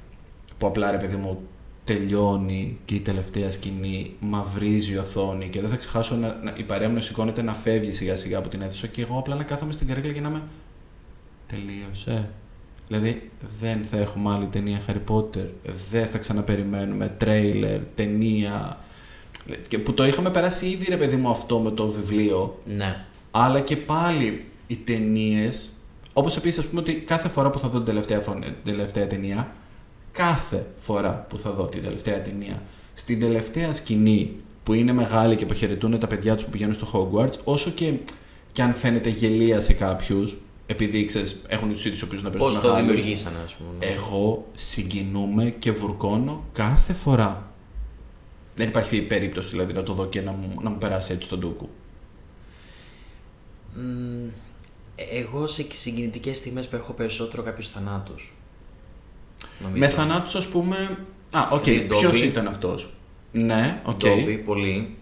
[0.57, 1.41] Που απλά ρε παιδί μου
[1.83, 6.63] τελειώνει και η τελευταία σκηνή μαυρίζει η οθόνη και δεν θα ξεχάσω να, να, η
[6.63, 9.43] παρέα μου να σηκώνεται να φεύγει σιγά σιγά από την αίθουσα και εγώ απλά να
[9.43, 10.41] κάθομαι στην καρέκλα και να είμαι
[11.47, 12.29] τελείωσε.
[12.87, 15.45] Δηλαδή δεν θα έχουμε άλλη ταινία Harry Potter,
[15.89, 18.77] δεν θα ξαναπεριμένουμε τρέιλερ, ταινία
[19.67, 23.05] και που το είχαμε περάσει ήδη ρε παιδί μου αυτό με το βιβλίο Ναι.
[23.31, 25.69] αλλά και πάλι οι ταινίες.
[26.13, 29.07] Όπως επίσης, ας πούμε ότι κάθε φορά που θα δω την τελευταία, φων- την τελευταία
[29.07, 29.51] ταινία,
[30.11, 35.43] κάθε φορά που θα δω την τελευταία ταινία, στην τελευταία σκηνή που είναι μεγάλη και
[35.43, 37.93] αποχαιρετούν τα παιδιά τους που πηγαίνουν στο Hogwarts, όσο και,
[38.51, 42.59] και αν φαίνεται γελία σε κάποιους, επειδή ξέρεις, έχουν τους ίδιους ηθοποιούς να παίζουν Πώς
[42.61, 43.93] το μεγάλους, δημιουργήσανε, ας πούμε.
[43.93, 47.51] εγώ συγκινούμαι και βουρκώνω κάθε φορά.
[48.55, 51.39] Δεν υπάρχει περίπτωση δηλαδή να το δω και να μου, να μου περάσει έτσι στο
[51.39, 51.69] ντούκου.
[53.75, 54.27] Μμ,
[55.11, 58.33] εγώ σε συγκινητικές στιγμές έχω περισσότερο κάποιου θανάτους.
[59.73, 61.05] Με θανάτους, ας πούμε.
[61.31, 61.63] Α, ΟΚ.
[61.63, 62.25] Δηλαδή, Ποιος Dobby.
[62.25, 62.93] ήταν αυτός;
[63.31, 63.97] Ναι, ΟΚ.
[63.97, 64.95] Dobby, πολύ.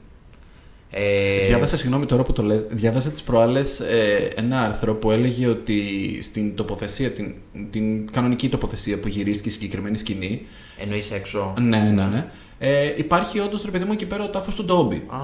[0.90, 5.48] Ε, Διάβασα, συγγνώμη τώρα που το λες, διάβασα τις προάλλες ε, ένα άρθρο που έλεγε
[5.48, 5.82] ότι
[6.22, 7.36] στην τοποθεσία, την,
[7.72, 10.42] την κανονική τοποθεσία που γυρίστηκε η συγκεκριμένη σκηνή,
[10.80, 11.54] Εννοείς έξω.
[11.62, 12.28] ναι, ναι, ναι,
[12.60, 15.18] ε, υπάρχει όντως ρε παιδί μου εκεί πέρα ο τάφος του Ντόμπι, Α,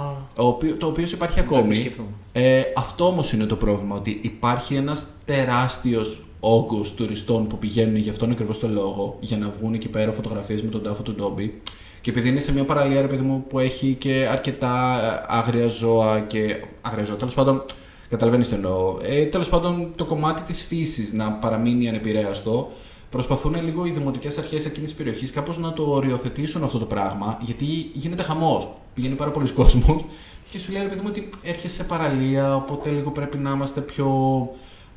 [0.44, 1.68] ο οποίος, το οποίος υπάρχει το ακόμη.
[1.68, 2.08] επισκεφτούμε.
[2.32, 8.12] Ε, αυτό όμως είναι το πρόβλημα, ότι υπάρχει ένας τεράστιος όγκος τουριστών που πηγαίνουν για
[8.12, 11.62] αυτόν ακριβώς το λόγο, για να βγουν εκεί πέρα φωτογραφίες με τον τάφο του Ντόμπι.
[12.02, 15.68] Και επειδή είναι σε μια παραλία, ρε παιδί μου, που έχει και αρκετά ε, άγρια
[15.68, 16.66] ζώα και.
[16.82, 17.64] άγρια ζώα, τέλος πάντων.
[18.10, 18.98] Καταλαβαίνεις τι εννοώ.
[19.02, 22.72] Ε, τέλος πάντων, το κομμάτι της φύσης να παραμείνει ανεπηρέαστο.
[23.10, 27.38] Προσπαθούν λίγο οι δημοτικές αρχές εκείνης της περιοχής κάπως να το οριοθετήσουν αυτό το πράγμα,
[27.42, 28.74] γιατί γίνεται χαμός.
[28.94, 30.06] Πηγαίνει πάρα πολλοί κόσμος
[30.52, 33.82] και σου λέει ρε παιδί μου ότι έρχεσαι σε παραλία, οπότε λίγο πρέπει να είμαστε
[33.82, 34.08] πιο.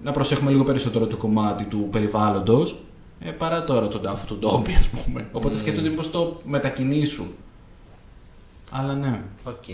[0.02, 2.84] να προσέχουμε λίγο περισσότερο το κομμάτι του περιβάλλοντος.
[3.26, 5.28] Ε, παρά τώρα τον τάφο του Dobby, ας πούμε.
[5.32, 7.34] Οπότε σκέφτονται μήπως το μετακινήσουν.
[8.70, 9.22] Αλλά ναι.
[9.44, 9.64] ΟΚ.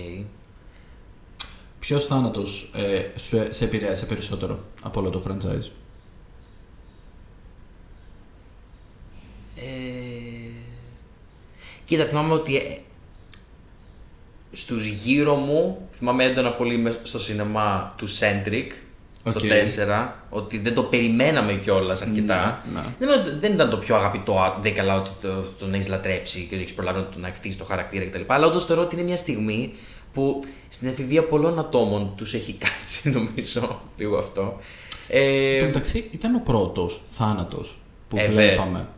[1.80, 5.70] Ποιος θάνατος ε, σου- σε επηρέασε περισσότερο από όλο το franchise;
[9.56, 10.50] Ε,
[11.84, 12.78] κοίτα, θυμάμαι ότι ε,
[14.52, 18.66] στους γύρω μου, θυμάμαι έντονα πολύ μες στο σινεμά του Cedric,
[19.28, 19.46] στο ΟΚ.
[19.46, 22.62] 4, ότι δεν το περιμέναμε κιόλας αρκετά.
[22.72, 22.86] Ναι, ναι.
[22.98, 25.88] Δεν, είναι ότι- δεν ήταν το πιο αγαπητό, α, δεν καλά ότι το, τον έχεις
[25.88, 28.20] λατρέψει και ότι έχεις προλάβει να, τον- να χτίσει το χαρακτήρα κτλ.
[28.26, 29.72] Αλλά όντως θεωρώ ότι είναι μια στιγμή
[30.12, 34.58] που στην εφηβεία πολλών ατόμων τους έχει κάτσει, νομίζω, λίγο αυτό.
[35.08, 37.78] Ε, Εν τω μεταξύ, ήταν ο πρώτος θάνατος
[38.08, 38.88] που Ε, βλέπαμε.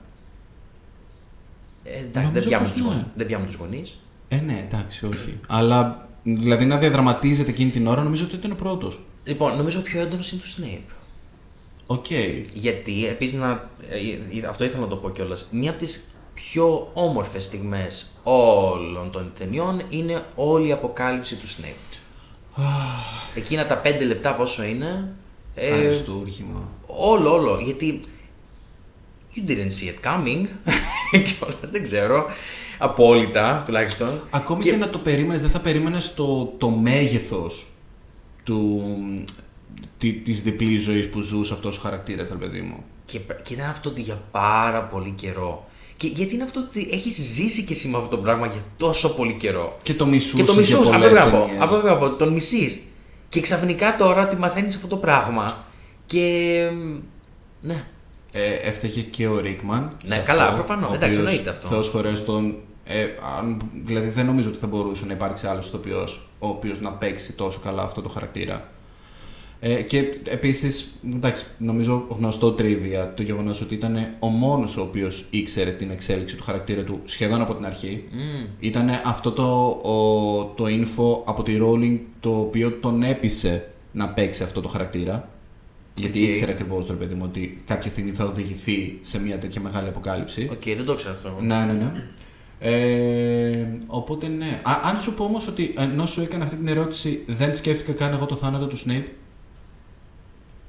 [1.85, 2.89] ε, εντάξει, Νομίζω δεν πιάνουν πως τους ναι.
[2.89, 3.05] γονείς.
[3.15, 3.99] Δεν πιάνουν τους γονείς.
[4.29, 5.39] Ε, ναι, εντάξει, όχι.
[5.49, 9.01] Αλλά δηλαδή να διαδραματίζεται εκείνη την ώρα, νομίζω ότι ήταν ο πρώτος.
[9.25, 10.93] Λοιπόν, νομίζω ο πιο έντονος είναι του Snape.
[11.87, 12.07] ΟΚ.
[12.53, 13.71] Γιατί, επίσης, να...
[13.91, 13.97] ε,
[14.39, 15.49] ε, αυτό ήθελα να το πω κιόλας.
[15.51, 21.97] Μία από τις πιο όμορφες στιγμές όλων των ταινιών είναι όλη η αποκάλυψη του Snape.
[23.37, 25.13] Εκείνα τα πέντε λεπτά πόσο είναι.
[25.55, 26.69] ε, Αριστούργημα.
[26.87, 27.59] όλο, όλο.
[27.61, 28.01] Γιατί.
[29.35, 30.47] You didn't see it coming.
[31.27, 32.27] κιόλας, δεν ξέρω.
[32.79, 34.21] Απόλυτα, τουλάχιστον.
[34.31, 37.72] Ακόμη και, να το περίμενες, δεν θα περίμενες το, το μέγεθος
[38.43, 38.81] του.
[39.99, 42.85] Τη, της διπλής ζωής που ζούσε αυτός ο χαρακτήρας, ρε παιδί μου.
[43.05, 45.67] Και, και ήταν αυτό ότι για πάρα πολύ καιρό.
[45.97, 49.15] Και γιατί είναι αυτό ότι έχει ζήσει και εσύ με αυτό το πράγμα για τόσο
[49.15, 51.39] πολύ καιρό; Και το μισούς Και το για μισούς, αυτό πολλές πρέπει να πω.
[51.45, 51.63] ταινίες.
[51.63, 52.15] Αυτό πρέπει να πω.
[52.17, 52.81] Τον μισείς.
[53.29, 55.45] Και ξαφνικά τώρα ότι μαθαίνεις αυτό το πράγμα.
[56.07, 56.69] Και.
[57.61, 57.85] Ναι.
[58.33, 59.97] Ε, έφταιγε και ο Ρίκμαν.
[60.07, 60.91] Ναι, σε καλά, αυτό, προφανώς.
[60.91, 61.69] ο Εντάξει, οποίος, εννοείται αυτό.
[61.69, 62.55] Θεός χωρές τον...
[62.85, 63.07] Ε,
[63.39, 67.33] αν, δηλαδή δεν νομίζω ότι θα μπορούσε να υπάρξει άλλος ηθοποιός ο οποίος να παίξει
[67.33, 68.71] τόσο καλά αυτό το χαρακτήρα.
[69.65, 75.27] Ε, και επίσης, εντάξει, νομίζω γνωστό trivia το γεγονός ότι ήταν ο μόνος ο οποίος
[75.31, 78.05] ήξερε την εξέλιξη του χαρακτήρα του σχεδόν από την αρχή.
[78.13, 78.49] Mm.
[78.61, 84.43] Ήταν αυτό το, ο, το info από τη Rowling το οποίο τον έπεισε να παίξει
[84.43, 85.29] αυτό το χαρακτήρα.
[85.95, 86.29] Γιατί ΟΚ.
[86.29, 90.49] ήξερε ακριβώς ρε παιδί μου ότι κάποια στιγμή θα οδηγηθεί σε μια τέτοια μεγάλη αποκάλυψη.
[90.53, 91.37] ΟΚ, δεν το ξέρω αυτό.
[91.41, 91.93] Ναι, ναι, ναι.
[92.65, 94.61] Ε, οπότε ναι.
[94.63, 98.13] Α, αν σου πω όμως ότι ενώ σου έκανα αυτή την ερώτηση, δεν σκέφτηκα καν
[98.13, 99.05] εγώ το θάνατο του Snape;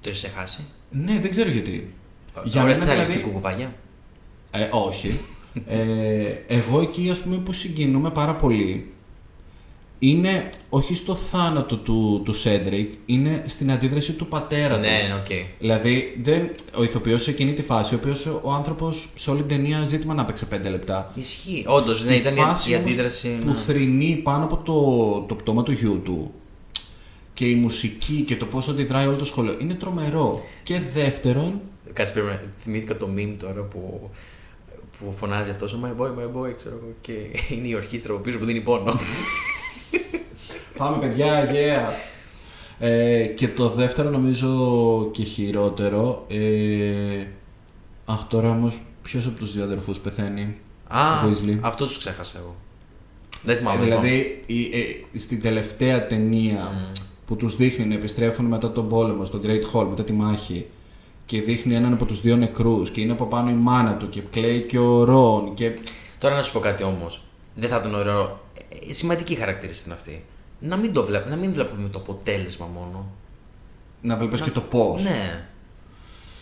[0.01, 0.65] Το έχεις χάσει.
[0.89, 1.93] Ναι, δεν ξέρω γιατί.
[2.43, 3.75] Για μένα μένα θέλεις δηλαδή- την κουκουβάγια.
[4.51, 5.19] Ε, όχι.
[5.65, 8.92] ε, εγώ εκεί ας πούμε που συγκινούμε πάρα πολύ
[10.07, 14.79] είναι όχι στο θάνατο του, του Cedric, είναι στην αντίδραση του πατέρα του.
[14.81, 15.45] Ναι, ναι, ΟΚ.
[15.59, 19.47] Δηλαδή, δεν, ο ηθοποιός σε εκείνη τη φάση, ο οποίος ο άνθρωπος σε όλη την
[19.47, 21.11] ταινία ένα ζήτημα να παίξει πέντε λεπτά.
[21.15, 21.63] Ισχύει.
[21.67, 23.37] Όντως, Στη ναι, ήταν η- φάση η όμως αντίδραση.
[23.41, 23.53] που ναι.
[23.53, 26.31] θρηνεί πάνω από το, το πτώμα του γιού του
[27.33, 30.43] και η μουσική και το πώς αντιδράει όλο το σχολείο είναι τρομερό.
[30.63, 31.61] Και δεύτερον,
[31.93, 34.09] Κάτσε πρέπει να θυμήθηκα το meme τώρα που,
[34.99, 36.93] που φωνάζει αυτός, My boy, my boy, ξέρω εγώ.
[37.01, 37.13] Και
[37.55, 38.99] είναι η ορχήστρα από πίσω που δίνει πόνο.
[40.77, 41.91] Πάμε παιδιά, yeah.
[42.79, 44.49] Ε, και το δεύτερο νομίζω
[45.11, 46.25] και χειρότερο.
[46.27, 47.25] Ε,
[48.05, 50.55] αχ, τώρα όμως ποιος από τους δύο αδερφούς πεθαίνει;
[50.87, 51.57] Α, Weasley.
[51.61, 52.55] αυτός τους ξέχασα εγώ.
[53.43, 53.83] Δεν Ε, θυμάμαι.
[53.83, 54.01] λοιπόν.
[54.01, 54.61] δηλαδή, η,
[55.13, 56.91] ε, στην τελευταία ταινία
[57.25, 60.65] που τους δείχνει να επιστρέφουν μετά τον πόλεμο, στο Great Hall, μετά τη μάχη
[61.25, 64.21] και δείχνει έναν από τους δύο νεκρούς και είναι από πάνω η μάνα του και
[64.31, 65.71] κλαίει και ο Ρον και...
[66.19, 67.21] Τώρα να σου πω κάτι όμως.
[67.55, 68.39] Δεν θα ήταν ωραίο.
[68.89, 70.23] Ε, σημαντική χαρακτήριστική είναι αυτή.
[70.59, 73.11] Να μην, το βλέπ, να μην βλέπουμε το αποτέλεσμα μόνο.
[74.01, 75.03] Να βλέπεις και το πώς.
[75.03, 75.45] Ναι.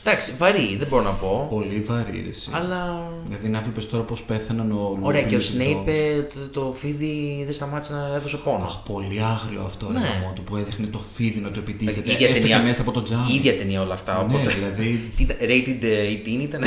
[0.06, 1.48] Εντάξει, βαρύ, δεν μπορώ να πω.
[1.50, 2.50] Πολύ βαρύ ρε εσύ.
[2.54, 3.08] Αλλά.
[3.24, 5.88] Δηλαδή να βλέπεις τώρα πώς πέθαναν ο Ωραία, και ο Lupin Σνέιπ Dogs.
[5.88, 8.63] ε, το, το φίδι δεν σταμάτησε να έδωσε πόνο.
[8.65, 10.00] Αχ, πολύ άγριο αυτό Ναι.
[10.00, 12.10] ρε γαμό του που έδειχνε το φίδι να το επιτίθεται.
[12.10, 13.32] Η ίδια έστω ταινία- και μέσα από το τζάμι.
[13.32, 14.13] Η ίδια ταινία όλα αυτά.
[14.13, 14.52] Ναι, Οπότε.
[14.54, 16.63] δηλαδή- Τι ήταν, rated ε, 18 ήταν;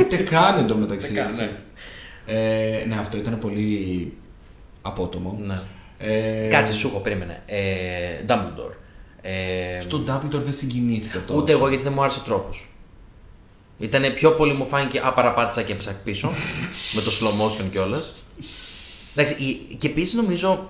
[0.00, 1.10] Ούτε καν εντωμεταξύ.
[1.10, 1.42] Ούτε καν, έτσι.
[1.42, 1.50] ναι.
[2.26, 4.12] Ε, ναι, αυτό ήταν πολύ
[4.82, 5.38] απότομο.
[5.42, 5.58] ναι.
[5.98, 7.42] Ε, Κάτσε, σου έχω, περίμενε.
[7.46, 8.74] Ε, Dumbledore.
[9.22, 11.38] Ε, Στο Dumbledore δεν συγκινήθηκα τόσο.
[11.40, 12.68] Ούτε εγώ γιατί δεν μου άρεσε ο τρόπος.
[13.78, 14.98] Ήταν πιο πολύ μου φάνηκε.
[15.04, 16.30] Α, παραπάτησα και έπεσα πίσω.
[16.94, 18.12] με το slow motion κιόλας.
[19.14, 20.68] Εντάξει, η- και επίσης νομίζω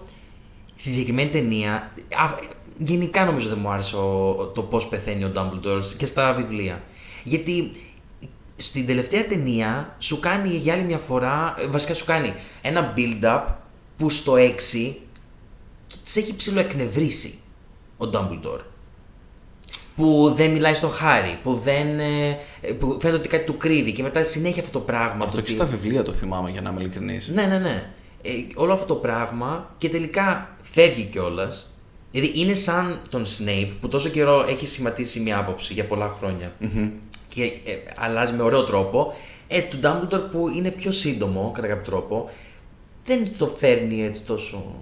[0.74, 1.92] στη συγκεκριμένη ταινία.
[2.16, 2.34] α,
[2.78, 6.82] γενικά νομίζω δεν μου άρεσε ο- το πώς πεθαίνει ο Dumbledore και στα βιβλία.
[7.24, 7.70] Γιατί
[8.56, 11.54] στην τελευταία ταινία σου κάνει για άλλη μια φορά.
[11.58, 13.42] ε, Βασικά σου κάνει ένα build-up
[14.00, 14.94] που στο 6
[16.02, 17.38] σε έχει ψηλοεκνευρίσει
[17.98, 18.60] ο Dumbledore
[19.96, 22.38] που δεν μιλάει στον Χάρη, που, δεν, ε,
[22.78, 25.24] που φαίνεται ότι κάτι του κρύβει και μετά συνέχεια αυτό το πράγμα.
[25.24, 27.28] Αυτό το και ότι- στα βιβλία το θυμάμαι για να είμαι ειλικρινής.
[27.28, 27.90] Ναι, ναι, ναι.
[28.22, 31.70] Ε, όλο αυτό το πράγμα και τελικά φεύγει κιόλας.
[32.10, 36.52] Δηλαδή είναι σαν τον Snape που τόσο καιρό έχει σχηματίσει μια άποψη για πολλά χρόνια
[37.28, 39.14] και ε, αλλάζει με ωραίο τρόπο.
[39.48, 42.30] Ε, του Dumbledore που είναι πιο σύντομο κατά κάποιο τρόπο
[43.04, 44.74] δεν το φέρνει έτσι τόσο.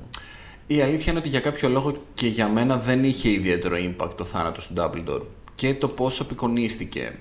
[0.66, 4.24] Η αλήθεια είναι ότι για κάποιο λόγο και για μένα δεν είχε ιδιαίτερο impact το
[4.24, 5.22] θάνατος του Dumbledore.
[5.54, 7.18] Και το πώς απεικονίστηκε.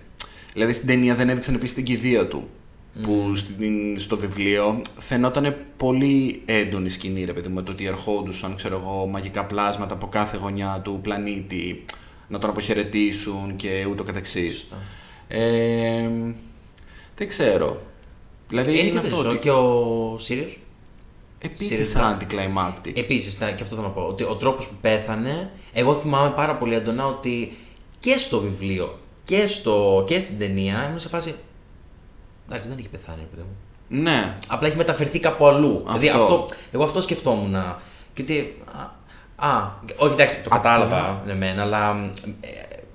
[0.54, 2.50] Δηλαδή στην ταινία δεν έδειξαν επίσης την κηδεία του.
[3.02, 8.56] Που στην, στο βιβλίο φαινόταν πολύ έντονη σκηνή, ρε παιδί μου, με το ότι ερχόντουσαν,
[8.56, 11.86] ξέρω εγώ, μαγικά πλάσματα από κάθε γωνιά του πλανήτη
[12.28, 14.68] να τον αποχαιρετήσουν και ούτω καθεξής.
[15.28, 16.10] Ε,
[17.16, 17.82] δεν ξέρω.
[18.48, 19.30] Δηλαδή είναι είναι και αυτό αυτό.
[19.30, 20.56] ότι Και ο Sirius;
[21.40, 22.92] Επίσης Sirius anticlimactic.
[22.98, 24.02] Επίσης, και αυτό θα να πω.
[24.02, 27.58] Ότι ο τρόπος που πέθανε, εγώ θυμάμαι πάρα πολύ έντονα ότι
[28.00, 31.36] και στο βιβλίο και, στο, και στην ταινία ήμουν σε φάση.
[32.50, 33.56] Εντάξει, δεν έχει πεθάνει, ρε παιδί μου.
[34.02, 35.84] Ναι, Απλά έχει μεταφερθεί κάπου αλλού.
[35.86, 36.24] Δηλαδή, Αυτό.
[36.24, 37.56] αυτό, εγώ αυτό σκεφτόμουν.
[38.14, 38.62] Και ότι.
[39.38, 42.12] Α, α, όχι, εντάξει, το κατάλαβα εμένα, αλλά.
[42.42, 42.48] Ε,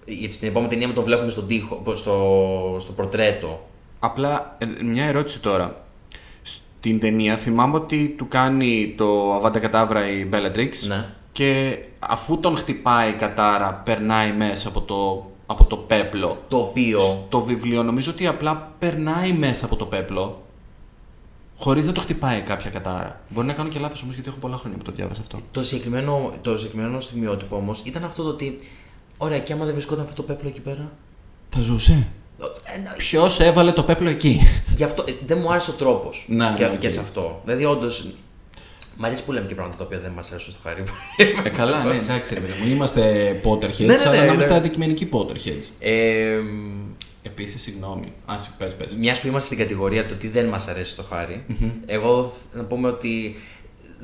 [0.05, 3.67] γιατί στην επόμενη ταινία με τον βλέπουμε στον τοίχο, στο, στο πορτρέτο.
[3.99, 5.85] Απλά ε, μια ερώτηση τώρα.
[6.85, 11.09] Στην ταινία θυμάμαι ότι του κάνει το Αβάντα Κατάβρα η Bellatrix Ναι.
[11.33, 16.43] και αφού τον χτυπάει η κατάρα περνάει μέσα από το, από το πέπλο.
[16.49, 17.01] Το οποίο.
[17.01, 20.43] Στο βιβλίο νομίζω ότι απλά περνάει μέσα από το πέπλο
[21.59, 23.21] χωρίς να το χτυπάει κάποια κατάρα.
[23.29, 25.39] Μπορεί να κάνω και λάθος όμως γιατί έχω πολλά χρόνια που το διάβασα αυτό.
[25.51, 28.59] Το συγκεκριμένο, το συγκεκριμένο στιγμιότυπο όμως ήταν αυτό το ότι.
[29.19, 30.93] Ωραία, και άμα δεν βρισκόταν αυτό το πέπλο εκεί πέρα;
[31.51, 32.09] Θα ζούσε.
[32.65, 34.41] Ε, ε, Ποιος έβαλε το πέπλο εκεί;
[34.77, 36.79] Γι' αυτό ε, δεν μου άρεσε ο τρόπος Να, και, ναι, οκ.
[36.79, 37.41] και σε αυτό.
[37.45, 38.07] Δηλαδή, όντως.
[38.97, 40.83] Μ' αρέσει που λέμε και πράγματα τα οποία δεν μας αρέσουν στο Χάρι.
[41.45, 42.71] ε, καλά, ναι, εντάξει ρε παιδί μου.
[42.75, 44.33] Είμαστε Potterheads, Ναι, ναι, ναι, αλλά να ναι.
[44.33, 45.65] είμαστε αντικειμενικοί Potterheads.
[45.79, 46.39] ε,
[47.23, 48.13] Επίσης, συγγνώμη.
[48.25, 48.95] Α, πες, πες.
[48.97, 51.45] Μιας που είμαστε στην κατηγορία το τι δεν μας αρέσει στο χαρι
[51.87, 53.37] εγώ να πούμε ότι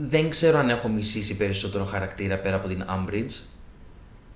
[0.09, 3.33] δεν ξέρω αν έχω μισήσει περισσότερο χαρακτήρα πέρα από την Umbridge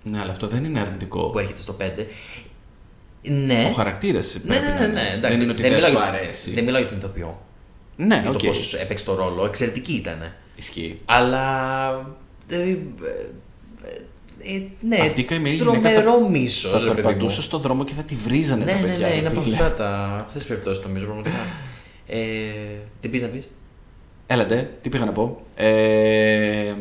[0.02, 1.30] Ναι, αλλά αυτό δεν είναι αρνητικό.
[1.30, 1.82] που έρχεται στο 5.
[3.22, 3.66] Ναι.
[3.70, 4.92] Ο χαρακτήρας ναι, πρέπει ναι, να ναι, είναι.
[4.92, 5.18] ναι, έτσι.
[5.18, 6.50] εντάξει, Δεν είναι ότι δεν μιλάω σου για- αρέσει.
[6.50, 7.40] Δεν μιλάω για την ηθοποιό.
[7.96, 8.38] Ναι, Για οκ.
[8.38, 9.44] το πώς έπαιξε το ρόλο.
[9.44, 10.32] Εξαιρετική ήταν.
[10.56, 11.00] Ισχύει.
[11.04, 12.16] Αλλά.
[12.46, 12.92] Δηλαδή.
[13.04, 16.68] ε, ε, ναι, Αυτή η καημένη γυναίκα τρομερό θα- μίσος.
[16.68, 19.06] Θα περπατούσε στον δρόμο και θα τη βρίζανε Ναι, τα ναι, παιδιά.
[19.06, 19.54] ναι, ρε είναι από φίλε.
[19.54, 19.88] αυτά τα.
[20.16, 21.36] Αυτές τις περιπτώσεις νομίζω πραγματικά.
[22.06, 22.18] ε,
[23.00, 23.48] τι πεις να πεις;
[24.26, 25.42] Έλα ντε, τι πήγα να πω.
[25.54, 26.72] Ε,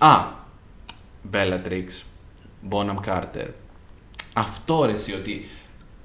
[0.00, 0.24] μ, α,
[1.32, 2.02] Bellatrix,
[2.70, 3.46] Bonham Carter.
[4.32, 5.48] Αυτό ρε εσύ, ότι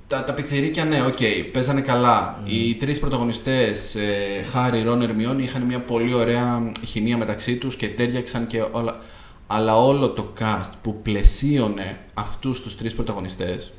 [0.09, 1.17] τα, τα πιτσιρίκια, ναι, οκ,
[1.51, 2.41] παίζανε καλά.
[2.45, 7.89] Οι τρεις πρωταγωνιστές, ε, Χάρη, Ρον, Ερμιόνι, είχαν μια πολύ ωραία χημεία μεταξύ τους και
[7.89, 8.99] ταίριαξαν και όλα.
[9.47, 13.71] Αλλά όλο το cast που πλαισίωνε αυτούς τους τρεις πρωταγωνιστές,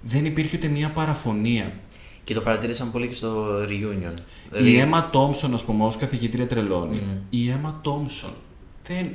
[0.00, 1.72] δεν υπήρχε ούτε μια παραφωνία.
[2.24, 4.14] Και το παρατηρήσαμε πολύ και στο reunion.
[4.62, 7.02] Η Έμα Τόμσον, ας πούμε, ως καθηγήτρια τρελώνει.
[7.30, 8.34] Η Έμα Τόμσον
[8.84, 9.10] δεν.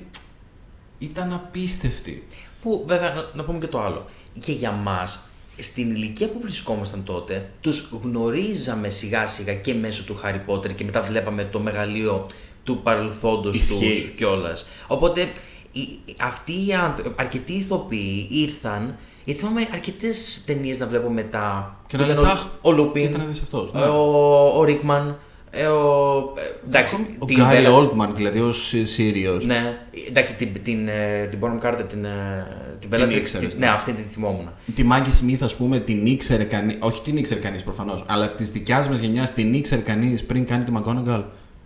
[0.97, 2.27] ήταν απίστευτη.
[2.61, 4.05] Που βέβαια, να, να πούμε και το άλλο.
[4.39, 10.15] Και για μας, στην ηλικία που βρισκόμασταν τότε, τους γνωρίζαμε σιγά σιγά και μέσω του
[10.15, 12.25] Χάρι Πότερ και μετά βλέπαμε το μεγαλείο
[12.63, 14.01] του παρελθόντος Ισχύει.
[14.01, 14.65] τους κιόλας.
[14.87, 15.31] Οπότε
[15.71, 21.75] οι- αυτοί οι άνθρωποι, αρκετοί ηθοποιοί ήρθαν, γιατί θυμάμαι αρκετές ταινίες να βλέπω μετά.
[21.87, 23.81] Και που να ήταν λες, ο- «Αχ, ο Λούπιν, κοίτα να δεις αυτός», ναι.
[23.81, 25.19] ο, ο Ρίκμαν,
[25.51, 29.45] ε, ο, ε, εντάξει, Ο την Γκάρι Bella- Όλτμαν, δηλαδή ω Σύριος.
[29.45, 32.47] ναι, εντάξει, την, την, ε, την Bonham Carter, την, ε,
[32.79, 33.65] την Bellatrix, ήξερες, την- ναι.
[33.65, 34.49] ναι, αυτή την θυμόμουν.
[34.75, 36.75] Τη Μάγκη Σμιθ, ας πούμε, την ήξερε κανεί.
[36.79, 40.63] Όχι την ήξερε κανείς προφανώς, αλλά της δικιάς μας γενιάς την ήξερε κανείς πριν κάνει
[40.63, 41.23] τη McGonagall.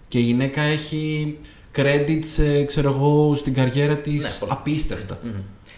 [0.07, 1.37] Και η γυναίκα έχει
[1.75, 4.53] credits, ε, ξέρω εγώ, στην καριέρα της Ναι, πολλά.
[4.53, 5.19] απίστευτα.
[5.23, 5.31] Μμμ.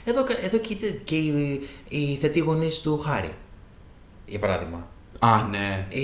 [0.06, 3.32] Εδώ, εδώ και, και οι, οι θετοί γονείς του Χάρη,
[4.26, 4.88] για παράδειγμα.
[5.20, 5.88] Α, ναι.
[6.00, 6.04] Η,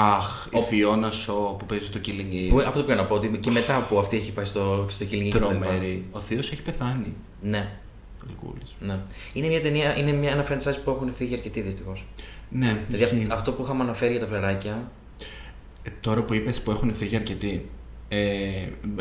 [0.00, 2.64] Αχ, η Ο- Φιώνα Σο που παίζει το Killing που, Eve.
[2.66, 5.30] αυτό πρέπει να πω, ότι και μετά που αυτή έχει πάει στο, στο Killing Eve
[5.30, 5.66] και τα λοιπά.
[5.66, 6.04] Τρομερή.
[6.12, 7.14] Ο Θείο έχει πεθάνει.
[7.42, 7.68] Ναι,
[8.26, 8.74] Γλυκούλης.
[8.80, 8.98] ναι.
[9.32, 12.06] Είναι μια ταινία, είναι μια, ένα franchise που έχουν φύγει αρκετοί δυστυχώς.
[12.48, 13.22] Ναι, Δηλαδή ισχύει.
[13.22, 14.90] αυ- αυτό που είχαμε αναφέρει για τα φλεράκια.
[15.82, 17.68] Ε, τώρα που είπες που έχουν φύγει αρκετοί.
[18.08, 18.18] Ε,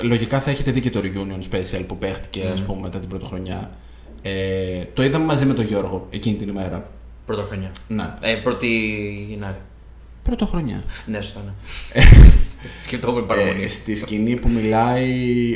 [0.01, 3.71] λογικά θα έχετε δει και το Reunion Special που παίχτηκε ας πούμε μετά την πρωτοχρονιά.
[4.21, 6.89] Ε, το είδαμε μαζί με τον Γιώργο εκείνη την ημέρα.
[7.25, 7.71] Πρωτοχρονιά.
[7.87, 8.13] Ναι.
[8.21, 8.67] Ε, πρώτη
[9.29, 9.57] Γενάρη.
[10.27, 10.83] Πρωτοχρονιά.
[11.05, 12.01] Ναι, σωστά, ναι.
[12.81, 13.63] Σκεφτόμουν παραμονή.
[13.63, 15.11] Ε, στη σκηνή που μιλάει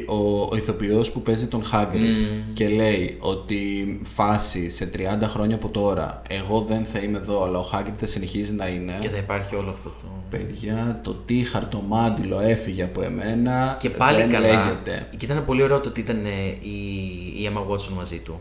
[0.07, 2.15] ο, ο ηθοποιός που παίζει τον Χάγκρι
[2.53, 7.59] και λέει ότι φάση σε 30 χρόνια από τώρα εγώ δεν θα είμαι εδώ αλλά
[7.59, 8.97] ο Χάγκρι θα συνεχίζει να είναι.
[8.99, 10.05] Και θα υπάρχει όλο αυτό το.
[10.29, 14.47] Παιδιά, το τι χαρτομάτιλο έφυγε από εμένα Και πάλι δεν καλά.
[14.47, 15.07] λέγεται.
[15.17, 16.29] Και ήταν πολύ ωραίο το ότι ήταν ε,
[16.59, 16.77] η,
[17.37, 18.39] η Emma Watson μαζί του.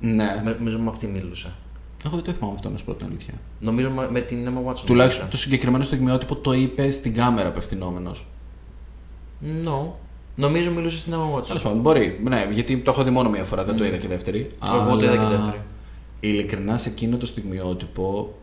[0.00, 0.40] Ναι.
[0.44, 1.56] Με- Νομίζω με αυτή μιλούσα.
[2.04, 3.34] Εγώ δεν το θυμάμαι αυτό να σου πω την αλήθεια.
[3.60, 4.78] Νομίζω με- με την Emma Watson.
[4.86, 8.26] Τουλάχιστον το συγκεκριμένο στιγμιότυπο το είπε στην κάμερα απευθυνόμενος.
[9.64, 9.86] No.
[10.36, 11.46] Νομίζω μιλούσε στην Emma Watson.
[11.46, 12.20] Τέλος πάντων, μπορεί.
[12.24, 14.50] Ναι, γιατί το έχω δει μόνο μία φορά, δεν το είδα και δεύτερη.
[14.64, 15.60] Εγώ το είδα και Αλλά δεύτερη.
[16.20, 18.34] Ειλικρινά σε εκείνο το στιγμιότυπο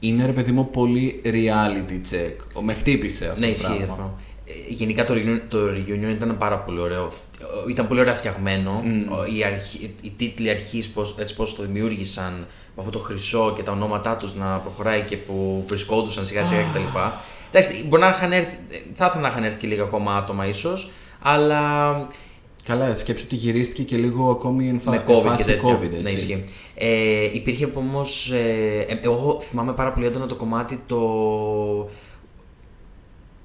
[0.00, 2.34] είναι ρε παιδί μου πολύ reality check.
[2.54, 3.92] Ο- Με χτύπησε αυτό Ναι, το ισχύει πράγμα.
[3.92, 4.14] αυτό.
[4.44, 7.12] Ε, Γενικά το reunion, το reunion ήταν πάρα πολύ ωραίο.
[7.66, 8.82] Ε, Ήταν πολύ ωραία φτιαγμένο.
[9.10, 12.32] Ο- Οι, αρχι, οι τίτλοι αρχής, έτσι πώς το δημιούργησαν,
[12.76, 16.62] με αυτό το χρυσό και τα ονόματά τους να προχωράει και που βρισκόντουσαν σιγά σιγά
[16.62, 16.98] κτλ.
[17.50, 20.46] Εντάξει, μπορεί να είχαν έρθει, ε, θα ήθελα να είχαν έρθει και λίγα ακόμα άτομα
[20.46, 22.06] ίσως, αλλά
[22.64, 24.90] Καλά, σκέψου ότι γυρίστηκε και λίγο ακόμη εν, φα...
[24.90, 25.78] με εν COVID και φάση τέτοια.
[25.78, 25.82] COVID.
[25.82, 26.02] Έτσι.
[26.02, 26.44] Ναι, ισχύει.
[26.74, 28.30] Ε, υπήρχε όμως.
[28.30, 31.00] Ε, ε, εγώ θυμάμαι πάρα πολύ έντονα το κομμάτι το.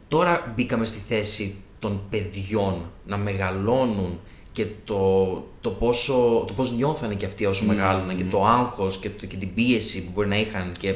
[0.08, 4.20] Τώρα μπήκαμε στη θέση των παιδιών να μεγαλώνουν
[4.52, 5.28] και το,
[5.62, 9.36] το, πόσο, το πώς νιώθανε και αυτοί όσο μεγαλώναν και το άγχος και, το, και
[9.38, 10.96] την πίεση που μπορεί να είχαν και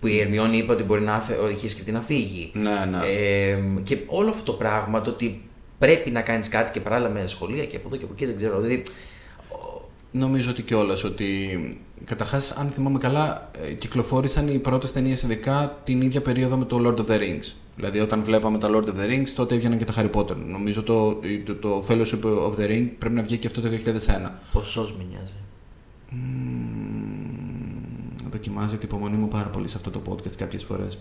[0.00, 2.50] που η Ερμιόνη είπε ότι μπορεί να φε- ότι είχε σκεφτεί να φύγει.
[2.54, 3.06] Ναι, ναι.
[3.06, 5.42] Ε, και όλο αυτό το πράγμα, το ότι
[5.78, 8.36] πρέπει να κάνεις κάτι και παράλληλα με σχολεία και από εδώ και από εκεί δεν
[8.36, 8.60] ξέρω.
[8.60, 8.82] Δηλαδή,
[10.16, 11.28] Νομίζω ότι κιόλας ότι.
[12.04, 16.80] Καταρχάς, αν θυμάμαι καλά, ε, κυκλοφόρησαν οι πρώτες ταινίες ειδικά την ίδια περίοδο με το
[16.84, 17.52] Lord of the Rings.
[17.76, 20.36] Δηλαδή, όταν βλέπαμε τα Lord of the Rings, τότε έβγαιναν και τα Harry Potter.
[20.36, 24.30] Νομίζω το, το, το Fellowship of the Ring πρέπει να βγει και αυτό το 2001.
[24.52, 25.34] ποσός με νοιάζει;
[26.10, 27.34] Μμμ,
[28.30, 30.98] Δοκιμάζει την υπομονή μου πάρα πολύ σε αυτό το podcast κάποιες φορές.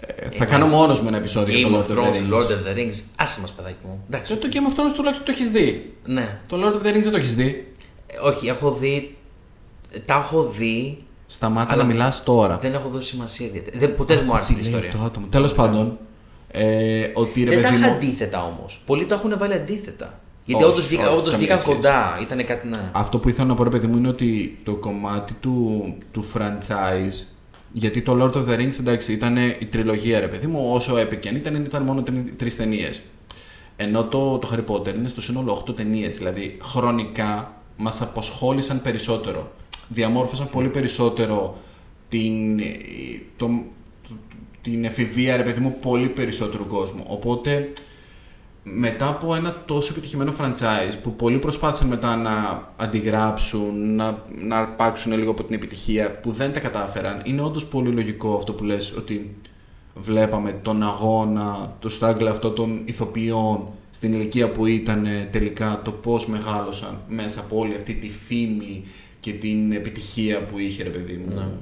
[0.00, 2.14] Ε, θα κάνω μόνος μου ένα επεισόδιο για Game το of Lord of the Thrones,
[2.14, 2.34] Rings.
[2.34, 3.02] Lord of the Rings.
[3.16, 4.04] Άσε μας παιδάκι μου.
[4.06, 4.34] Εντάξει.
[4.34, 5.94] Το, το Game of Thrones τουλάχιστον το έχεις δει.
[6.04, 6.40] Ναι.
[6.46, 7.72] Το Lord of the Rings δεν το έχεις δει.
[8.10, 9.16] Ε, όχι, έχω δει.
[10.04, 11.02] Τα έχω δει.
[11.26, 12.56] Σταμάτα Αλλά να μιλάς τώρα.
[12.56, 13.78] Δεν έχω δώσει σημασία ιδιαίτερα.
[13.78, 14.90] Δεν, ποτέ δεν μου άρεσε Τι η λέει ιστορία.
[14.90, 15.26] το άτομο.
[15.26, 15.98] Τέλος πάντων,
[16.50, 17.94] ε, ότι ρε Δεν τα παιδί είχα μου.
[17.94, 18.82] αντίθετα όμως.
[18.86, 20.20] Πολλοί τα έχουν βάλει αντίθετα.
[20.44, 21.74] Γιατί Όχι, όντως βγήκα, όχι, όντως καμία βγήκαν σχέση.
[21.76, 22.18] κοντά.
[22.22, 22.90] Ήταν κάτι να.
[22.92, 27.26] Αυτό που ήθελα να πω, ρε παιδί μου, είναι ότι το κομμάτι του, του franchise.
[27.72, 31.28] Γιατί το Lord of the Rings, εντάξει, ήταν η τριλογία, ρε παιδί μου, όσο έπαικε
[31.28, 32.02] ήταν, ήταν μόνο
[32.36, 33.02] τρεις ταινίες.
[33.76, 36.16] Ενώ το, το Harry Potter είναι στο σύνολο 8 ταινίες.
[36.16, 39.52] Δηλαδή, χρονικά μας αποσχόλησαν περισσότερο.
[39.88, 41.56] Διαμόρφωσαν πολύ περισσότερο
[42.08, 42.60] την,
[43.36, 43.48] το,
[44.62, 47.04] την εφηβεία, ρε παιδί μου, πολύ περισσότερου κόσμου.
[47.06, 47.72] Οπότε,
[48.62, 55.12] μετά από ένα τόσο επιτυχημένο franchise που πολλοί προσπάθησαν μετά να αντιγράψουν, να, να αρπάξουν
[55.12, 58.94] λίγο από την επιτυχία που δεν τα κατάφεραν, είναι όντως πολύ λογικό αυτό που λες
[58.96, 59.34] ότι
[60.00, 65.92] βλέπαμε τον αγώνα, το struggle αυτό των ηθοποιών στην ηλικία που ήταν ε, τελικά το
[65.92, 68.84] πώς μεγάλωσαν μέσα από όλη αυτή τη φήμη
[69.20, 71.52] και την επιτυχία που είχε ρε παιδί μου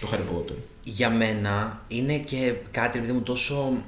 [0.00, 0.54] το Harry Potter.
[0.82, 3.82] Για μένα είναι και κάτι επειδή μου τόσο.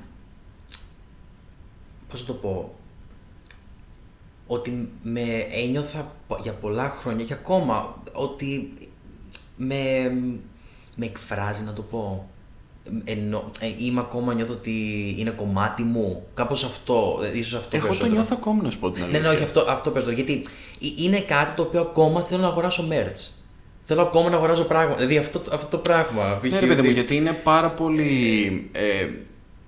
[2.09, 2.75] Πώς θα το πω.
[4.47, 8.73] Ότι με ένιωθα πο- για πολλά χρόνια και ακόμα ότι
[9.57, 10.13] με,
[10.97, 12.30] με εκφράζει να το πω.
[13.05, 14.75] Ενώ, ε, είμαι ακόμα νιώθω ότι
[15.19, 16.23] είναι κομμάτι μου.
[16.35, 18.15] Κάπως αυτό, ε, ίσως αυτό Εγώ το περισσότερο.
[18.17, 19.23] νιώθω ακόμη να σου πω την Ναι, αλήθεια.
[19.29, 20.11] ναι, όχι, αυτό, αυτό παίζω.
[20.11, 20.45] Γιατί
[20.83, 23.29] ε- είναι κάτι το οποίο ακόμα θέλω να αγοράσω merch.
[23.85, 24.95] Θέλω ακόμα να αγοράζω πράγμα.
[24.95, 26.39] Δηλαδή αυτό, αυτό το πράγμα.
[26.43, 26.51] π.χ.
[26.51, 28.69] Ναι, ρε παιδί μου, ότι- γιατί είναι πάρα πολύ.
[28.73, 29.07] Ε,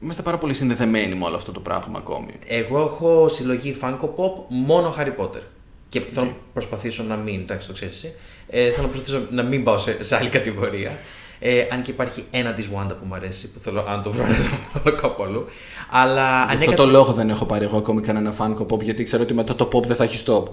[0.03, 2.33] είμαστε πάρα πολύ συνδεδεμένοι με όλο αυτό το πράγμα ακόμη.
[2.47, 5.41] Εγώ έχω συλλογή Funko Pop μόνο Harry Potter.
[5.89, 8.12] Και θέλω να προσπαθήσω να μην, εντάξει το ξέρεις εσύ,
[8.49, 10.99] ε, θέλω να προσπαθήσω να μην πάω σε, σε άλλη κατηγορία.
[11.45, 14.26] Ε, αν και υπάρχει ένα της Wanda που μου αρέσει, που θέλω αν το βρω
[14.26, 15.45] να το βάλω κάπου αλλού.
[15.90, 19.05] Αλλά Γι' αυτό ανέκαθεν- το λόγο δεν έχω πάρει εγώ ακόμη κανένα Funko Pop, γιατί
[19.05, 20.45] ξέρω ότι μετά το pop δεν θα έχει stop.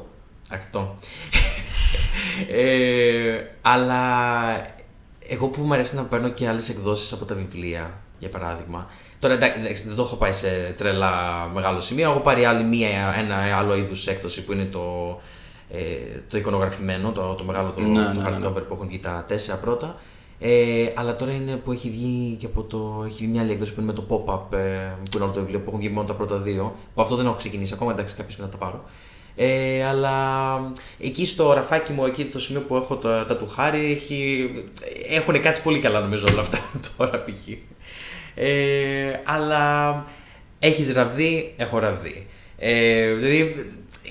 [0.51, 0.95] Αυτό.
[2.51, 4.01] ε, αλλά
[5.27, 8.87] εγώ που μου αρέσει να παίρνω και άλλες εκδόσεις από τα βιβλία, για παράδειγμα.
[9.19, 11.11] Τώρα εντάξει, εντάξει, δεν το έχω πάει σε τρελά
[11.53, 12.09] μεγάλο σημείο.
[12.09, 15.17] Έχω πάρει άλλη μία, ένα άλλο είδους έκδοση που είναι το,
[15.71, 15.79] ε,
[16.29, 18.47] το εικονογραφημένο, το, το μεγάλο το, Ναι, το ναι, ναι.
[18.47, 19.95] hardcover που έχουν βγει τα τέσσερα πρώτα.
[20.41, 23.03] Ε, αλλά τώρα είναι που έχει βγει και από το.
[23.05, 24.67] Έχει βγει μια άλλη έκδοση που είναι με το pop-up, ε,
[25.09, 26.75] που είναι όλο το βιβλίο που έχουν βγει μόνο τα πρώτα δύο.
[26.95, 28.83] Που αυτό δεν έχω ξεκινήσει ακόμα, εντάξει, κάποιο να τα πάρω.
[29.35, 33.91] Ε, αλλά εκεί στο ραφάκι μου, εκεί το σημείο που έχω τα, τα του Χάρη,
[33.91, 34.51] έχει,
[35.09, 36.59] έχουν κάτσει πολύ καλά νομίζω όλα αυτά
[36.97, 37.47] τώρα π.χ.
[38.35, 40.05] Ε, αλλά
[40.59, 42.27] έχεις ραβδί, έχω ραβδί.
[42.61, 43.55] Ε, δηλαδή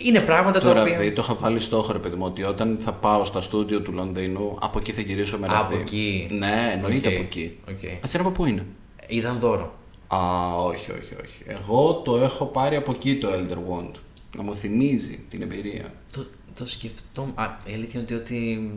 [0.05, 0.93] είναι πράγματα τα Τώρα οποία.
[0.97, 3.93] δηλαδή το είχα βάλει στόχο, ρε παιδί μου, ότι όταν θα πάω στα στούντιο του
[3.93, 5.77] Λονδίνου, από εκεί θα γυρίσω με Από ραβδί.
[5.77, 6.27] εκεί.
[6.31, 7.59] Ναι, εννοείται Οκ, από εκεί.
[7.69, 7.85] οκ.
[7.85, 8.67] Α από πού είναι;
[9.09, 9.75] Ήταν δώρο.
[10.09, 10.19] Α,
[10.65, 11.43] όχι, όχι, όχι.
[11.47, 13.91] Εγώ το έχω πάρει από εκεί το Elder Wand.
[14.37, 15.93] Να μου θυμίζει την εμπειρία.
[16.13, 17.33] Το, το σκεφτόμουν.
[17.35, 18.71] Α, η αλήθεια είναι ότι.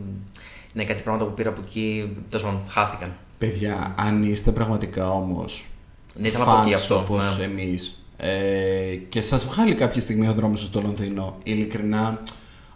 [0.74, 2.16] Ναι, κάτι πράγματα που πήρα από εκεί.
[2.28, 3.16] Τέλος πάντων, χάθηκαν.
[3.38, 5.66] Παιδιά, αν είστε πραγματικά όμως.
[6.14, 7.44] Ναι, ήθελα να πω και αυτό, Όπως ναι.
[7.44, 8.01] εμείς.
[8.16, 12.22] Ε, και σας βγάλει κάποια στιγμή ο δρόμος στο Λονδίνο, ειλικρινά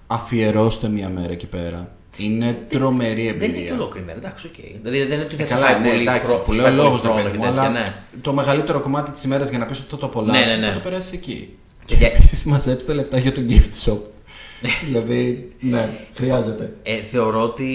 [0.06, 1.90] αφιερώστε μία μέρα εκεί πέρα.
[2.16, 3.74] Είναι τρομερή Δεν είναι και εμπειρία.
[3.74, 4.54] ολόκληρη μέρα, εντάξει, οκ.
[4.82, 6.56] Δηλαδή δεν είναι ότι θα Ε, σε καλά, φάει ναι, πολύ εντάξει, χρόνο- που σου
[6.58, 7.82] λέω φάει πολύ λόγος, ρε χρόνο παιδί και μου, τέτοια, αλλά ναι.
[8.20, 10.66] το μεγαλύτερο κομμάτι της ημέρας για να πει ότι θα το απολαύσει Ναι, ναι, ναι.
[10.66, 11.56] θα το περάσει εκεί.
[11.84, 13.98] Και Και για- επίσης μαζέψτε λεφτά για το gift shop.
[14.86, 16.72] δηλαδή, ναι, χρειάζεται.
[16.82, 17.70] Ε, θεωρώ ότι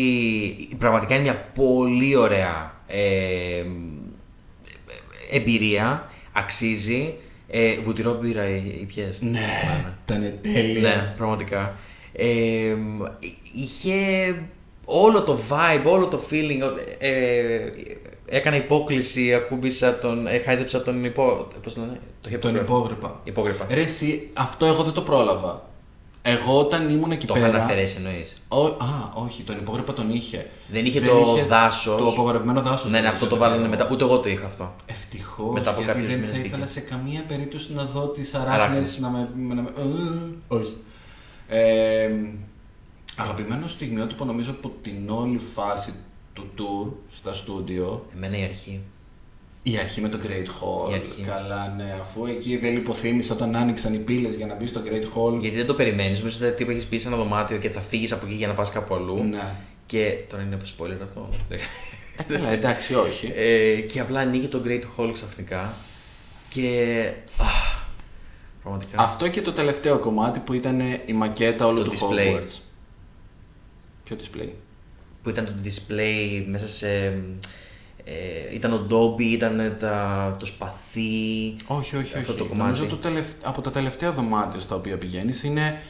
[0.77, 3.63] πραγματικά είναι μια πολύ ωραία ε,
[5.31, 6.09] εμπειρία.
[6.31, 7.13] Αξίζει.
[7.53, 9.17] Ε, βουτυρό μπύρα ή, ή πιες.
[9.21, 9.39] Ναι,
[10.05, 10.81] ήταν τέλεια.
[10.81, 11.75] Ναι, πραγματικά.
[12.13, 12.75] Ε,
[13.53, 13.95] είχε
[14.85, 16.59] όλο το vibe, όλο το feeling.
[16.99, 17.59] Ε,
[18.25, 20.27] έκανα υπόκληση, ακούμπησα τον.
[20.27, 21.47] Ε, χάιδεψα τον υπό.
[21.63, 22.61] Πώς το λένε, το Τον υπόγραφο.
[22.61, 23.19] υπόγρυπα.
[23.23, 23.65] Υπόγρυπα.
[23.69, 25.69] Ρε, εσύ, αυτό εγώ δεν το πρόλαβα.
[26.23, 27.47] Εγώ όταν ήμουν εκεί Το πέρα.
[27.47, 28.41] είχαν αφαιρέσει εννοείς.
[28.47, 30.49] Ο, α, όχι, τον υπόγρυπα τον είχε.
[30.71, 31.97] Δεν είχε το δάσος.
[32.01, 32.91] Το απογορευμένο δάσος.
[32.91, 33.87] Ναι, ναι, αυτό το βάλανε μετά.
[33.91, 34.75] Ούτε εγώ το είχα αυτό.
[34.85, 35.53] Ευτυχώς.
[35.53, 36.53] Μετά από γιατί κάποιους δεν μήνες θα μπήκε.
[36.55, 38.99] ήθελα σε καμία περίπτωση να δω τις αράχνες Αράχνες.
[38.99, 39.29] να με.
[39.55, 40.77] Να με ε, όχι.
[41.47, 42.09] Ε,
[43.17, 45.93] αγαπημένο στιγμιότυπο νομίζω από την όλη φάση
[46.33, 48.81] του tour στα στούντιο Εμένα η αρχή.
[49.63, 50.91] Η αρχή με το Great Hall.
[50.91, 51.21] Η αρχή.
[51.21, 51.97] Καλά, ναι.
[52.01, 55.39] Αφού εκεί δεν λιποθύμησα όταν άνοιξαν οι πύλες για να μπεις στο Great Hall.
[55.39, 56.17] Γιατί δεν το περιμένεις.
[56.19, 58.53] Νομίζω ότι τύπου έχεις μπει σε ένα δωμάτιο και θα φύγεις από εκεί για να
[58.53, 59.23] πας κάπου αλλού.
[59.23, 59.55] Ναι.
[59.85, 61.29] Και τώρα είναι spoiler αυτό.
[61.49, 61.55] Ε,
[62.33, 63.31] καλά, εντάξει, όχι.
[63.35, 65.73] ε, και απλά ανοίγει το Great Hall ξαφνικά.
[66.49, 67.11] Και.
[67.37, 67.85] αχ,
[68.61, 69.03] πραγματικά.
[69.03, 72.37] Αυτό και το τελευταίο κομμάτι που ήταν η μακέτα όλου Το του display.
[72.37, 72.59] Hogwarts.
[74.03, 74.49] Ποιο display;
[75.23, 77.13] Που ήταν το display μέσα σε.
[78.03, 81.55] Ε, ήταν ο Ντόμπι, ήταν τα, το σπαθί.
[81.67, 82.41] Όχι, όχι, Αυτό όχι.
[82.41, 82.69] το κομμάτι.
[82.71, 85.81] Νομίζω το τελευ- από τα τελευταία δωμάτια στα οποία πηγαίνεις είναι,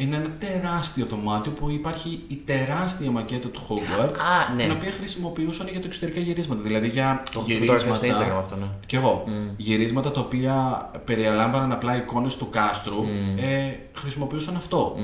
[0.00, 4.18] είναι ένα τεράστιο δωμάτιο που υπάρχει η τεράστια μακέτα του Hogwarts.
[4.18, 4.62] Α, ναι.
[4.62, 6.62] Την οποία χρησιμοποιούσαν για τα εξωτερικά γυρίσματα.
[6.62, 8.34] Δηλαδή για Το έχω φωτογραφία στο γυρίσματα.
[8.36, 8.66] Instagram αυτό, ναι.
[8.86, 9.24] Κι εγώ.
[9.56, 13.02] Γυρίσματα τα οποία περιελάμβαναν απλά εικόνες του κάστρου,
[13.36, 14.96] ε, χρησιμοποιούσαν αυτό.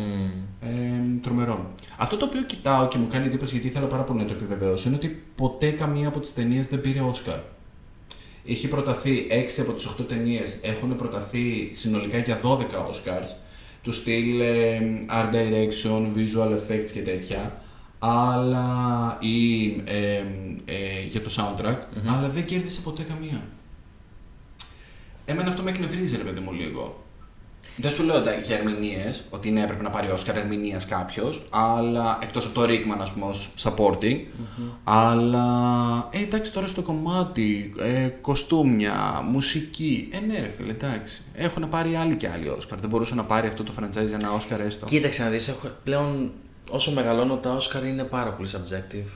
[0.60, 1.72] Ε, τρομερό.
[1.96, 4.88] Αυτό το οποίο κοιτάω και μου κάνει εντύπωση γιατί ήθελα πάρα πολύ να το επιβεβαιώσω
[4.88, 7.38] είναι ότι ποτέ καμία από τις ταινίες δεν πήρε Όσκαρ.
[8.42, 13.28] Είχε προταθεί 6 από τις 8 ταινίες, έχουν προταθεί συνολικά για 12 Oscars,
[13.84, 14.80] του στυλ ε,
[15.10, 17.62] Art Direction, Visual Effects και τέτοια,
[17.98, 20.24] αλλά ή ε,
[20.64, 21.76] ε, για το soundtrack,
[22.06, 23.42] αλλά δεν κέρδισε ποτέ καμία.
[25.24, 27.03] Εμένα αυτό με εκνευρίζει, ρε παιδί μου, λίγο.
[27.76, 32.18] Δεν σου λέω τα- για ερμηνείες, ότι ναι, έπρεπε να πάρει Όσκαρ ερμηνείας κάποιος, αλλά
[32.22, 34.16] εκτός από το Rickman, ας πούμε, ως supporting.
[34.84, 35.46] Αλλά
[36.10, 40.08] ε, εντάξει, τώρα στο κομμάτι, ε, κοστούμια, μουσική.
[40.12, 41.22] Ε, ναι, ρε φίλε, εντάξει.
[41.34, 42.78] Έχουν πάρει άλλοι και άλλοι Όσκαρ.
[42.80, 44.86] Δεν μπορούσε να πάρει αυτό το franchise ένα Όσκαρ έστω.
[44.86, 46.30] Κοίταξε να δεις, έχω, πλέον
[46.70, 49.08] όσο μεγαλώνω τα Oscar είναι πάρα πολύ subjective.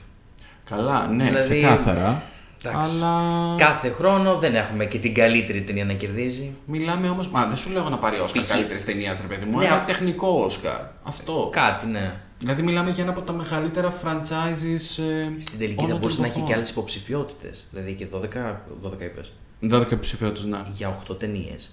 [0.65, 2.23] Καλά, ναι, Δηλαδή, ξεκάθαρα.
[2.65, 2.91] Εντάξει.
[3.03, 6.55] Αλλά Κάθε χρόνο δεν έχουμε και την καλύτερη ταινία να κερδίζει.
[6.65, 7.23] μιλάμε όμω.
[7.31, 8.49] Μα δεν σου λέω να πάρει Όσκαρ Π.χ.
[8.51, 9.59] καλύτερης ταινίας, ρε παιδί μου.
[9.59, 10.81] Ναι, Ένα α- τεχνικό Όσκαρ.
[11.03, 11.49] Αυτό.
[11.53, 12.15] Κάτι, ναι.
[12.39, 15.03] Δηλαδή μιλάμε για ένα από τα μεγαλύτερα franchises.
[15.03, 16.47] Ε, Στην τελική όλων θα των μπορούσε να έχει εποχών.
[16.47, 17.67] και άλλες υποψηφιότητες.
[17.71, 19.33] Δηλαδή και 12, 12 είπες.
[19.61, 20.59] 12 ψηφιότητε, ναι.
[20.73, 21.73] Για 8 ταινίες.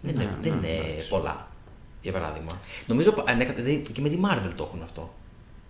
[0.00, 1.08] Δεν, Ναι, είναι, δεν ναι, είναι εντάξει.
[1.08, 1.48] πολλά.
[2.02, 2.50] Για παράδειγμα.
[2.86, 5.14] Νομίζω α, ναι, δηλαδή, και με τη Marvel το έχουν αυτό.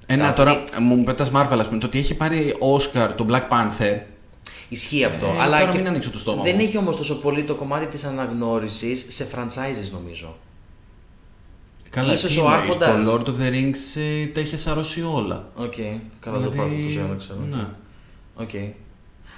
[0.06, 3.26] Ε, να, Τα- τώρα μου πετάς Marvel, ας πούμε, το ότι έχει πάρει Oscar το
[3.28, 4.00] Black Panther.
[4.68, 5.26] Ισχύει αυτό.
[5.26, 6.60] Ε, αλλά τώρα και μην ανοίξω το στόμα Δεν μου.
[6.62, 10.36] έχει όμως τόσο πολύ το κομμάτι της αναγνώρισης σε franchises νομίζω.
[11.90, 13.02] Καλά, Ίσως τι ο είναι, Άρχοντας.
[13.02, 15.50] στο Lord of the Rings ε, τα είχε σαρώσει όλα.
[15.56, 15.72] Οκ.
[16.20, 17.38] Καλά, δεν το πάρω αυτό το ξέρω.
[17.50, 17.66] Ναι.
[18.34, 18.50] Οκ.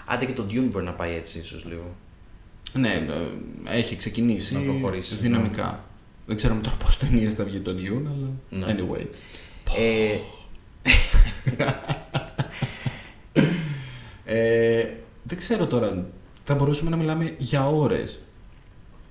[0.07, 1.95] Άντε και το Dune μπορεί να πάει έτσι ίσως λίγο.
[2.73, 2.89] Ναι,
[3.69, 5.21] ε, έχει ξεκινήσει Να προχωρήσει, ναι.
[5.21, 5.85] δυναμικά.
[6.27, 8.77] Δεν ξέρουμε τώρα πώς ταινίες θα βγει το Dune, αλλά Ναι.
[8.79, 9.07] anyway.
[9.79, 10.19] Ε,
[14.29, 14.87] Ε,
[15.27, 16.07] δεν ξέρω τώρα,
[16.45, 18.19] θα μπορούσαμε να μιλάμε για ώρες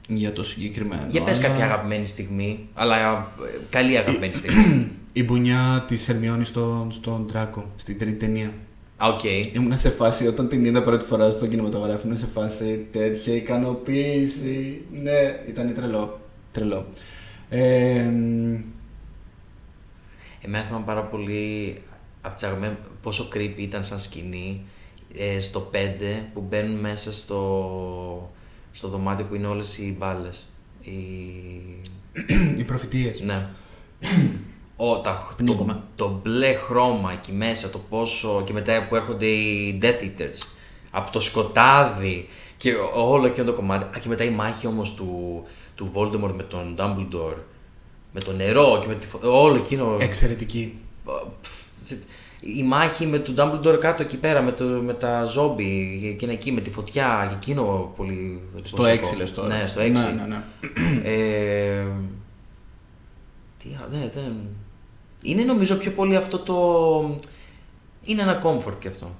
[0.08, 1.08] για το συγκεκριμένο.
[1.10, 4.92] για πες αλλά κάποια αγαπημένη στιγμή, αλλά ε, καλή αγαπημένη στιγμή.
[5.14, 8.54] Η μπουνιά της Ερμιόνης στον, στον Τράκο, στην τρίτη ταινία.
[8.98, 9.24] Α, Οκ.
[9.54, 14.82] Ήμουν σε φάση όταν την είδα πρώτη φορά στο κινηματογράφο, ήμουν σε φάση τέτοια ικανοποίηση.
[14.92, 16.20] Ναι, ήταν τρελό.
[16.52, 16.86] Τρελό.
[17.50, 18.56] Ε, μ,
[20.42, 21.78] Εμένα θυμάμαι πάρα πολύ
[22.22, 24.62] από τις αγαπημένες πόσο creepy ήταν σαν σκηνή
[25.18, 25.78] ε, στο 5
[26.34, 28.32] που μπαίνουν μέσα στο,
[28.72, 30.44] στο δωμάτιο που είναι όλες οι μπάλες.
[30.82, 30.92] Οι...
[32.58, 33.22] οι προφητείες.
[33.22, 33.48] Ναι.
[34.76, 35.84] Ο, τα, το, Πνίγμα.
[35.96, 38.42] το μπλε χρώμα εκεί μέσα, το πόσο.
[38.46, 40.48] και μετά που έρχονται οι Death Eaters.
[40.92, 43.98] Από το σκοτάδι και όλο εκείνο το κομμάτι.
[43.98, 45.44] Α, και μετά η μάχη όμως του,
[45.76, 47.38] του Voldemort με τον Dumbledore.
[48.12, 49.20] Με το νερό και με τη φω...
[49.24, 49.98] Όλο εκείνο.
[50.00, 50.80] Εξαιρετική.
[52.48, 56.52] Η μάχη με τον Dumbledore κάτω εκεί πέρα με, το, με τα ζόμπι, εκείνα εκεί
[56.52, 58.42] με τη φωτιά, και εκείνο πολύ.
[58.64, 59.16] Στο εντυπωσιακό.
[59.16, 59.58] 6 λες τώρα.
[59.58, 59.84] Ναι, στο 6.
[59.84, 60.44] Ναι, ναι, ναι.
[61.04, 61.86] Ε,
[63.58, 64.34] τι, α- δεν, δεν.
[65.24, 66.56] Είναι νομίζω πιο πολύ αυτό το.
[68.04, 69.16] Είναι ένα comfort και αυτό.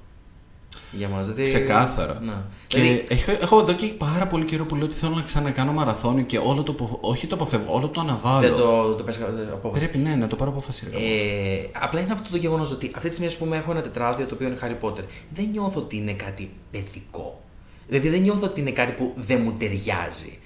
[0.92, 1.26] Για μας.
[1.28, 2.20] Δηλαδή, Ξεκάθαρα.
[2.22, 2.32] Ναι.
[2.66, 5.72] Και Δηλαδή, έχω, έχω εδώ και πάρα πολύ καιρό που λέω ότι θέλω να ξανακάνω
[5.72, 6.72] μαραθώνιο και όλο το.
[6.72, 8.40] απο- Όχι το αποφεύγω, όλο το αναβάλω.
[8.40, 9.88] δεν το, το πες κα- απόφαση.
[9.88, 10.88] Πρέπει ναι, να το πάρω απόφαση.
[10.92, 10.96] ρε.
[10.98, 14.26] Ε, απλά είναι αυτό το γεγονός ότι αυτή τη στιγμή ας πούμε, έχω ένα τετράδιο
[14.26, 15.02] το οποίο είναι Harry Potter.
[15.34, 17.40] Δεν νιώθω ότι είναι κάτι παιδικό.
[17.88, 20.38] Δηλαδή δεν νιώθω ότι είναι κάτι που δεν μου ταιριάζει.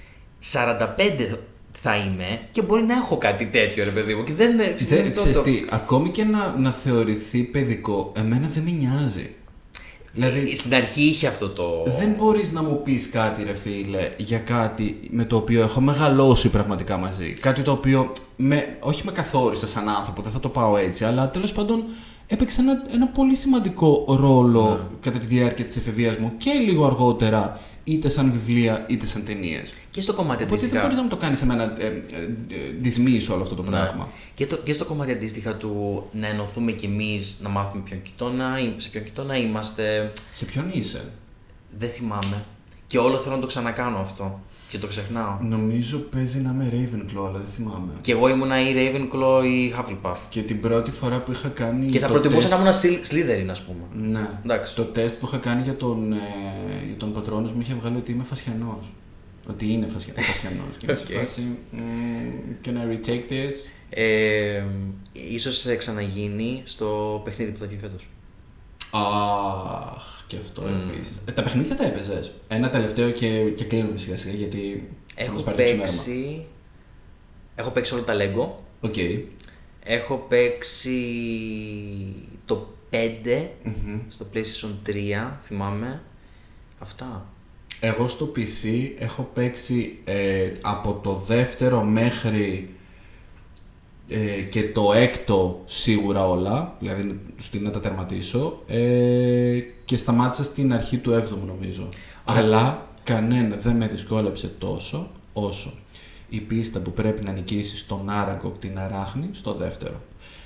[0.53, 1.37] 45
[1.83, 4.25] θα είμαι και μπορεί να έχω κάτι τέτοιο ρε παιδί μου.
[4.25, 4.75] Και δεν με.
[4.79, 9.35] Δεν, το- ξέρεις το- τι, ακόμη και να, να θεωρηθεί παιδικό, εμένα δεν με νοιάζει.
[10.13, 11.83] Δηλαδή, Στην αρχή είχε αυτό το.
[11.99, 16.49] δεν μπορείς να μου πεις κάτι ρε φίλε για κάτι με το οποίο έχω μεγαλώσει
[16.49, 17.33] πραγματικά μαζί.
[17.33, 21.31] Κάτι το οποίο με, όχι με καθόρισε σαν άνθρωπο, δεν θα το πάω έτσι, αλλά
[21.31, 21.85] τέλος πάντων
[22.27, 24.97] έπαιξε ένα, ένα πολύ σημαντικό ρόλο Ναι.
[25.01, 29.71] κατά τη διάρκεια της εφηβείας μου και λίγο αργότερα είτε σαν βιβλία είτε σαν ταινίες.
[29.91, 30.81] Και στο κομμάτι Οπότε δεν αντίστοιχα.
[30.83, 33.69] μπορείς να μου το κάνεις εμένα ε, ε, ε, δυσμίσω όλο αυτό το Ναι.
[33.69, 34.09] πράγμα.
[34.35, 38.59] Και, το, και στο κομμάτι αντίστοιχα του να ενωθούμε κι εμείς να μάθουμε ποιον κοιτώνα,
[38.61, 40.13] ή σε ποιον κοιτώνα είμαστε.
[40.35, 41.11] Σε ποιον είσαι;
[41.79, 42.45] Δεν θυμάμαι.
[42.87, 44.41] Και όλο θέλω να το ξανακάνω αυτό.
[44.71, 45.37] Και το ξεχνάω.
[45.41, 47.93] Νομίζω παίζει να είμαι Ravenclaw, αλλά δεν θυμάμαι.
[48.01, 50.17] Και εγώ ήμουνα ή Ravenclaw ή Hufflepuff.
[50.29, 51.91] Και την πρώτη φορά που είχα κάνει.
[51.91, 54.09] Και θα το προτιμούσα τεστ- να ήμουν Sly- Slytherin, ας πούμε.
[54.11, 54.29] Ναι.
[54.45, 54.75] Εντάξει.
[54.75, 56.17] Το τεστ που είχα κάνει για τον, ε,
[56.87, 58.93] για τον πατρόνο μου είχε βγάλει ότι είμαι φασιανός.
[59.49, 60.13] Ότι είναι φασια...
[60.33, 60.77] φασιανός.
[60.79, 61.19] και είμαι σε Οκ.
[61.19, 61.41] φάση.
[61.71, 63.53] «Μμμ, Can I retake this?
[63.91, 64.63] Ε,
[65.13, 68.07] ίσως ε, ξαναγίνει στο παιχνίδι που θα βγει φέτος.
[68.91, 71.21] Αχ, και αυτό επίσης.
[71.35, 72.33] τα παιχνίδια τα έπαιζες.
[72.49, 74.89] Ένα τελευταίο και, και κλείνουμε σιγά σιγά γιατί.
[75.15, 75.93] θα Έχω μας πάρει το ξημέρωμα.
[75.93, 76.45] παίξει...
[77.55, 78.49] Έχω παίξει όλα τα Lego.
[78.81, 78.95] Οκ.
[79.85, 80.97] Έχω παίξει
[82.45, 82.97] το 5
[83.63, 84.01] Μμμ.
[84.09, 84.93] στο PlayStation 3,
[85.43, 86.03] θυμάμαι.
[86.79, 87.27] Αυτά.
[87.81, 92.75] Εγώ στο PC έχω παίξει ε, από το δεύτερο μέχρι
[94.11, 100.73] ε, και το έκτο σίγουρα όλα, δηλαδή στην να τα τερματίσω ε, και σταμάτησα στην
[100.73, 101.89] αρχή του έβδομου νομίζω.
[102.25, 105.75] Αλλά κανένα δεν με δυσκόλεψε τόσο όσο
[106.29, 110.01] η πίστα που πρέπει να νικήσεις τον Άραγκοκ την Αράχνη στο δεύτερο.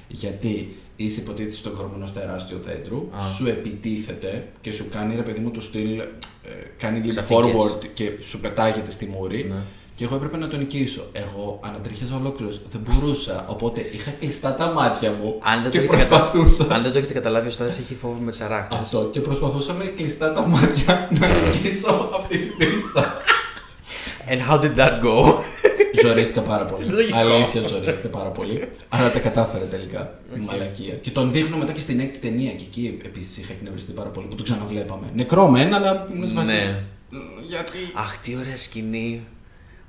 [0.09, 3.21] Γιατί είσαι υποτίθεται στον κορμό ενός τεράστιου δέντρου, Α.
[3.21, 6.07] σου επιτίθεται και σου κάνει ρε παιδί μου το στυλ, ε,
[6.79, 7.53] κάνει leap Ξαφνικές.
[7.53, 9.45] forward και σου πετάγεται στη μούρη.
[9.45, 9.63] Ναι.
[9.97, 11.05] Και εγώ έπρεπε να τον νικήσω.
[11.13, 12.61] Εγώ ανατρίχιαζα ολόκληρος.
[12.71, 13.45] Δεν μπορούσα.
[13.49, 16.75] Οπότε είχα κλειστά τα μάτια μου Αν δεν, και το έχετε κατα- προσπαθούσα.
[16.75, 18.81] Αν δεν το έχετε καταλάβει, ο Στάδης έχει φόβο με τις αράχνες.
[18.81, 19.09] Αυτό.
[19.13, 23.23] Και προσπαθούσα με κλειστά τα μάτια να νικήσω αυτή την πίστα.
[24.29, 25.35] And how did that go?
[26.03, 26.85] Ζορίστηκα πάρα πολύ.
[26.87, 27.17] Λογικό.
[27.19, 28.69] Αλήθεια, ζορίστηκα πάρα πολύ.
[28.89, 30.15] Αλλά τα κατάφερα τελικά.
[30.37, 30.95] Η μαλακία.
[30.95, 32.53] Και τον δείχνω μετά και στην έκτη ταινία.
[32.53, 35.07] Και εκεί επίσης είχα εκνευριστεί πάρα πολύ που το ξαναβλέπαμε.
[35.15, 36.83] Νεκρό μεν, αλλά ήμουν σε φάση, Ναι.
[37.11, 37.17] «Μ,
[37.49, 37.79] Γιατί.
[37.95, 39.25] Αχ, τι ωραία σκηνή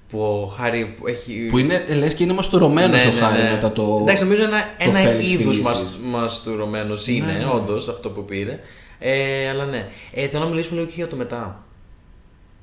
[0.10, 1.48] που ο Χάρη που έχει...
[1.50, 3.98] Που είναι, λες και είναι μαστουρωμένο ο Χάρη μετά το.
[4.02, 5.62] Εντάξει, νομίζω ένα, το ένα Φέλιξ είδος στη λύση.
[5.62, 7.52] μας, μαστουρωμένος είναι, Ναι, ναι.
[7.54, 8.60] όντως, αυτό που πήρε.
[9.00, 9.88] Ε, αλλά ναι.
[10.12, 11.64] Ε, θέλω να μιλήσουμε λίγο και για το μετά.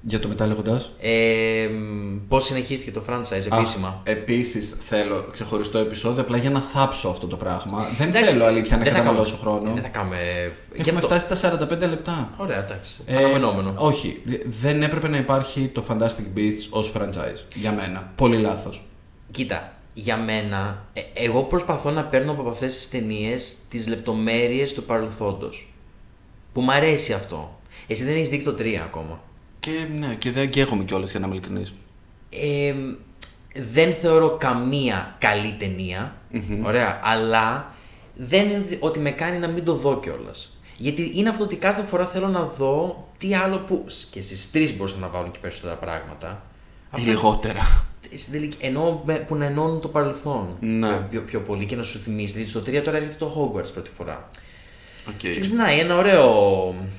[0.05, 0.93] Για το μετά λέγοντας.
[1.01, 1.69] Ε,
[2.29, 7.37] Πώς συνεχίστηκε το franchise επίσημα; Επίσης θέλω ξεχωριστό επεισόδιο απλά για να θάψω αυτό το
[7.37, 7.89] πράγμα.
[7.97, 9.75] Δεν Εντάξει, θέλω αλήθεια να δεν θα καταναλώσω κάνουμε- χρόνο.
[9.75, 10.17] Δεν θα κάνουμε.
[10.75, 12.31] γι' Έχουμε αυτό- φτάσει στα 45 λεπτά.
[12.37, 12.93] Ωραία, εντάξει.
[13.07, 13.75] Ε, Αναμενόμενο.
[13.77, 17.45] όχι, δε- δεν έπρεπε να υπάρχει το Fantastic Beasts ως franchise.
[17.55, 18.13] Για μένα.
[18.17, 18.87] Πολύ λάθος.
[19.31, 24.83] Κοίτα, για μένα, ε, εγώ προσπαθώ να παίρνω από αυτές τις ταινίες τις λεπτομέρειες του
[24.85, 25.73] παρελθόντος.
[26.53, 27.59] Που μ' αρέσει αυτό.
[27.87, 29.21] Εσύ δεν έχεις δει και το 3 ακόμα.
[29.63, 31.75] Και ναι, και δεν αγγέγομαι κιόλας για να είμαι ειλικρινής.
[32.31, 32.75] Ε,
[33.71, 36.17] δεν θεωρώ καμία καλή ταινία,
[36.65, 37.01] Ωραία.
[37.03, 37.75] Αλλά
[38.15, 40.57] δεν είναι ότι- ότι με κάνει να μην το δω κιόλας.
[40.77, 43.85] Γιατί είναι αυτό ότι κάθε φορά θέλω να δω τι άλλο που.
[44.11, 46.43] και στις τρεις μπορούσα να βάλω και περισσότερα πράγματα.
[46.97, 47.85] Ή λιγότερα.
[48.15, 50.97] Στην τελική- Ενώ με- που να ενώνουν το παρελθόν Ναι.
[51.01, 52.33] πιο, πιο πολύ και να σου θυμίσει.
[52.33, 54.29] Δηλαδή στο 3 τώρα έρχεται το Hogwarts πρώτη φορά.
[55.09, 55.33] Οκ.
[55.33, 56.35] Σου ξυπνάει ένα ωραίο,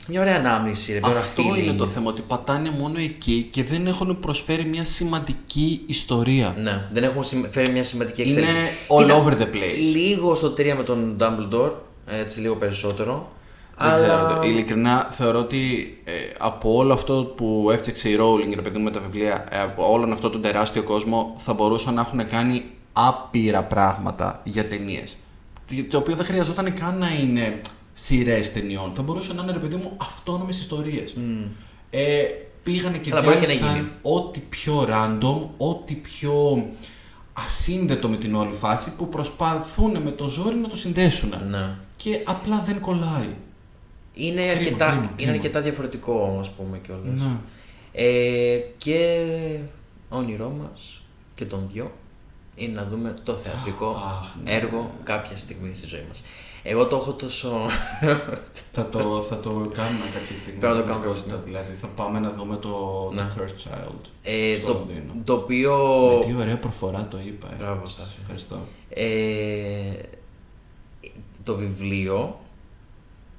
[0.08, 1.58] μια ωραία ανάμνηση, ρε, ένα Αυτό feeling.
[1.64, 6.56] είναι το θέμα, ότι πατάνε μόνο εκεί και δεν έχουν προσφέρει μια σημαντική ιστορία.
[6.58, 8.56] Ναι, δεν έχουν συμ- φέρει μια σημαντική εξέλιξη.
[8.56, 9.92] Είναι all over the place.
[9.96, 11.72] Λίγο στο 3 με τον Dumbledore,
[12.20, 13.32] έτσι λίγο περισσότερο.
[13.78, 14.04] Δεν αλλά...
[14.04, 14.40] ξέρω.
[14.44, 18.92] Ειλικρινά θεωρώ ότι ε, από όλο αυτό που έφτιαξε η Rowling, ρε παιδί μου, με
[18.92, 23.64] τα βιβλία, ε, από όλον αυτό τον τεράστιο κόσμο, θα μπορούσαν να έχουν κάνει άπειρα
[23.64, 25.18] πράγματα για ταινίες.
[25.90, 27.62] Το οποίο δεν χρειαζόταν καν να είναι
[28.04, 28.94] σειρές ταινιών.
[28.96, 31.16] Θα μπορούσαν να είναι, ρε παιδί μου, αυτόνομες ιστορίες.
[31.90, 32.24] Ε,
[32.64, 33.90] πήγανε και Αλλά μπορεί και να διάλεξαν γίνει.
[34.02, 36.66] ό,τι πιο random, ό,τι πιο
[37.34, 41.34] ασύνδετο με την όλη φάση που προσπαθούν με το ζόρι να το συνδέσουν.
[41.50, 41.76] Ναι.
[41.96, 43.28] Και απλά δεν κολλάει.
[44.14, 45.32] Είναι, Κρίμα, αρκετά, κρίμα, είναι κρίμα.
[45.32, 47.20] αρκετά διαφορετικό, ας πούμε κιόλας.
[47.20, 47.38] Ναι.
[47.92, 49.26] Ε, και
[50.10, 51.02] όνειρό μας
[51.36, 51.92] και των δυο
[52.56, 54.52] είναι να δούμε το θεατρικό Αχ, ναι.
[54.52, 56.24] έργο κάποια στιγμή στη ζωή μας.
[56.64, 57.50] Εγώ το έχω τόσο...
[58.72, 59.00] Θα το,
[59.30, 60.60] θα το κάνουμε κάποια στιγμή.
[60.60, 61.42] Πρέπει να το με κάνουμε, Κώστα, ναι.
[61.46, 63.22] Δηλαδή θα πάμε να δούμε το, Ναι.
[63.22, 64.06] το Cursed Child.
[64.24, 65.14] ε, στο το, Λονδίνο.
[65.24, 65.76] το οποίο...
[66.20, 67.48] Με τι ωραία προφορά το είπα.
[67.52, 67.56] ε.
[67.58, 68.12] Μπράβο, Στάθη.
[68.22, 68.58] Ευχαριστώ.
[68.90, 69.94] Ε,
[71.44, 72.40] το βιβλίο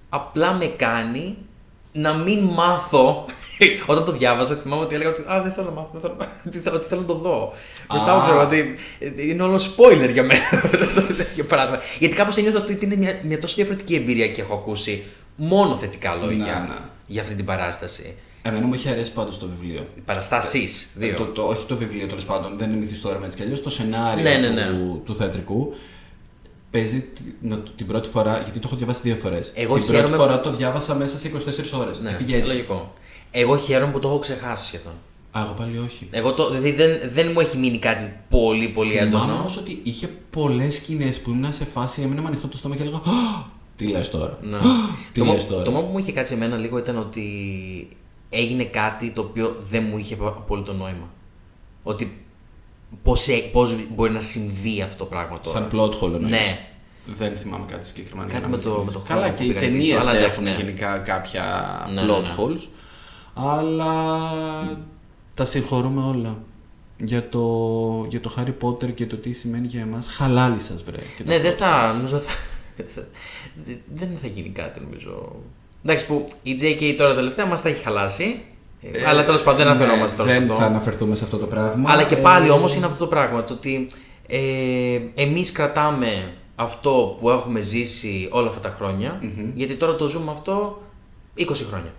[0.08, 1.36] απλά με κάνει
[1.92, 3.24] να μην μάθω.
[3.86, 6.24] Όταν το διάβαζα, θυμάμαι ότι έλεγα ότι Α, δεν θέλω να μάθω, δεν θέλω, να
[6.24, 7.52] μάθω, ότι θέλω- ότι θέλω να το δω.
[7.90, 8.74] Μπροστά μου ξέρω ότι
[9.30, 11.78] είναι όλο spoiler για μένα αυτό το τέτοιο πράγμα.
[11.98, 15.02] Γιατί κάπως ένιωθα ότι είναι μια, μια τόσο διαφορετική εμπειρία και έχω ακούσει
[15.36, 16.78] μόνο θετικά λόγια Ναι, ναι.
[17.06, 18.14] για αυτή την παράσταση.
[18.46, 19.86] Εμένα μου είχε αρέσει πάντως το βιβλίο.
[19.96, 20.82] Οι παραστάσεις.
[20.82, 21.14] Ε, Δύο.
[21.16, 23.62] Το, το, όχι το βιβλίο τέλος πάντων, δεν είναι μυθιστόρημα έτσι κι αλλιώς.
[23.62, 24.66] Το σενάριο Ναι, ναι, ναι.
[24.66, 25.74] Του, του θεατρικού
[26.70, 29.52] παίζει τη- να- την πρώτη φορά, γιατί το έχω διαβάσει δύο φορές.
[29.54, 31.98] Εγώ την πρώτη χαίρομαι- φορά το διάβασα μέσα σε 24 ώρες.
[32.00, 32.52] Ναι, Έφυγε έτσι.
[32.52, 32.94] λογικό.
[33.36, 34.92] Εγώ χαίρομαι που το έχω ξεχάσει σχεδόν.
[35.32, 36.06] Α, εγώ πάλι όχι.
[36.10, 39.32] Εγώ το, δηλαδή δεν, δεν μου έχει μείνει κάτι πολύ πολύ Θυμάμαι έντονο.
[39.38, 42.82] όμως ότι είχε πολλές σκηνές που ήμουν σε φάση, έμεινα με ανοιχτό το στόμα και
[42.82, 43.00] έλεγα «Α,
[43.76, 44.56] Τι λες τώρα; Ναι.
[44.56, 44.60] «Α,
[45.12, 47.24] Τι το, λες μό- τώρα; το μόνο που μου είχε κάτσει εμένα λίγο ήταν ότι
[48.30, 51.08] έγινε κάτι το οποίο δεν μου είχε απόλυτο νόημα.
[51.82, 52.24] Ότι
[53.02, 55.58] πώς, ε- πώς μπορεί να συμβεί αυτό το πράγμα τώρα.
[55.58, 56.30] Σαν plot hole εννοείς.
[56.30, 56.66] Ναι.
[57.14, 58.28] Δεν θυμάμαι κάτι συγκεκριμένο.
[58.28, 58.94] Κάτι για να με είμαι το- ειλικρινής.
[58.94, 60.50] με το χρόνο Καλά που και οι πήγανε ταινίες πίσω, αλλά εντάξει, έχουν ναι.
[60.50, 61.44] γενικά κάποια
[61.94, 62.34] Ναι, ναι, plot ναι.
[62.38, 62.68] holes.
[63.34, 64.04] Αλλά
[65.34, 66.38] τα συγχωρούμε όλα.
[66.98, 67.40] Για το,
[68.08, 70.96] για το Harry Potter και το τι σημαίνει για εμάς Χαλάλι σας βρε.
[71.16, 71.94] και τα Ναι, δεν plot θα, holes.
[71.94, 72.32] νομίζω θα,
[72.86, 73.06] θα-
[73.92, 75.32] δεν θα γίνει κάτι νομίζω.
[75.84, 78.42] Εντάξει που η JK τώρα τελευταία μας τα έχει χαλάσει.
[78.82, 80.62] Ε, αλλά τέλος πάντων δεν Ναι, αναφερόμαστε τώρα σε Δεν αυτό.
[80.62, 81.90] θα αναφερθούμε σε αυτό το πράγμα.
[81.92, 83.44] Αλλά και Ε, πάλι όμως είναι αυτό το πράγμα.
[83.44, 83.88] Το ότι
[84.26, 89.18] ε, εμείς κρατάμε αυτό που έχουμε ζήσει όλα αυτά τα χρονια
[89.54, 90.82] γιατί τώρα το ζούμε αυτό
[91.38, 91.92] 20 χρόνια.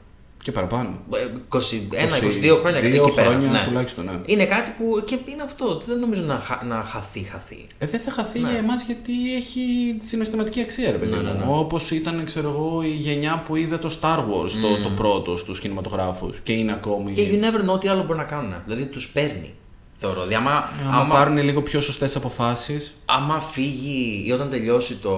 [0.45, 0.89] Και παραπάνω.
[1.13, 3.29] Ε, 21, 22 χρόνια Δύο εκεί πέρα.
[3.29, 3.63] χρόνια ναι.
[3.65, 4.11] τουλάχιστον, ναι.
[4.25, 5.65] Είναι κάτι που και είναι αυτό.
[5.69, 7.65] ότι Δεν νομίζω να, χα- να χαθεί, χαθεί.
[7.77, 8.49] Ε, δεν θα χαθεί Ναι.
[8.49, 9.61] για εμάς γιατί έχει
[10.01, 11.23] συναισθηματική αξία, ρε παιδί Ναι, μου.
[11.23, 11.45] ναι, ναι.
[11.47, 15.59] Όπως ήταν, ξέρω εγώ, η γενιά που είδε το Star Wars, το, το πρώτο στους
[15.59, 16.39] κινηματογράφους.
[16.43, 17.13] Και είναι ακόμη.
[17.13, 18.53] Και you never know τι άλλο μπορεί να κάνουν.
[18.65, 19.53] Δηλαδή τους παίρνει.
[19.95, 20.15] Θεωρώ.
[20.25, 20.51] Δηλαδή, άμα,
[20.83, 25.17] Ε, άμα, άμα, πάρουν λίγο πιο σωστές αποφάσεις, άμα φύγει ή όταν τελειώσει το,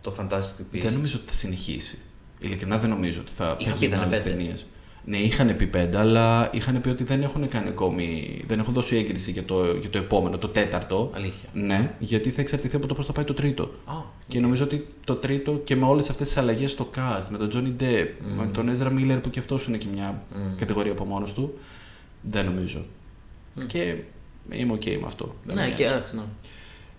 [0.00, 0.80] το Fantastic Beasts.
[0.82, 1.98] δεν νομίζω ότι θα συνεχίσει.
[2.44, 4.30] Ειλικρινά δεν νομίζω ότι θα, θα Είχαν πει γίνουν ήταν άλλε πέντε.
[4.36, 4.66] ταινίες.
[5.06, 8.40] Ναι, είχαν πει πέντε, αλλά είχαν πει ότι δεν έχουν κάνει ακόμη.
[8.46, 11.10] Δεν έχουν δώσει έγκριση για το, για το επόμενο, το τέταρτο.
[11.14, 11.48] Αλήθεια.
[11.52, 13.62] Ναι, γιατί θα εξαρτηθεί από το πώς θα πάει το τρίτο.
[13.84, 13.94] Α,
[14.28, 17.50] Και νομίζω ότι το τρίτο και με όλες αυτές τις αλλαγές στο cast, με τον
[17.54, 20.22] Johnny Depp, με τον Ezra Miller που και αυτός είναι και μια
[20.56, 21.58] κατηγορία από μόνος του,
[22.22, 22.84] δεν νομίζω.
[23.66, 23.94] Και
[24.50, 25.34] είμαι ok με αυτό.
[25.44, 25.94] Δεν ναι, με και νοιάζει.
[25.94, 26.22] εντάξει, ναι.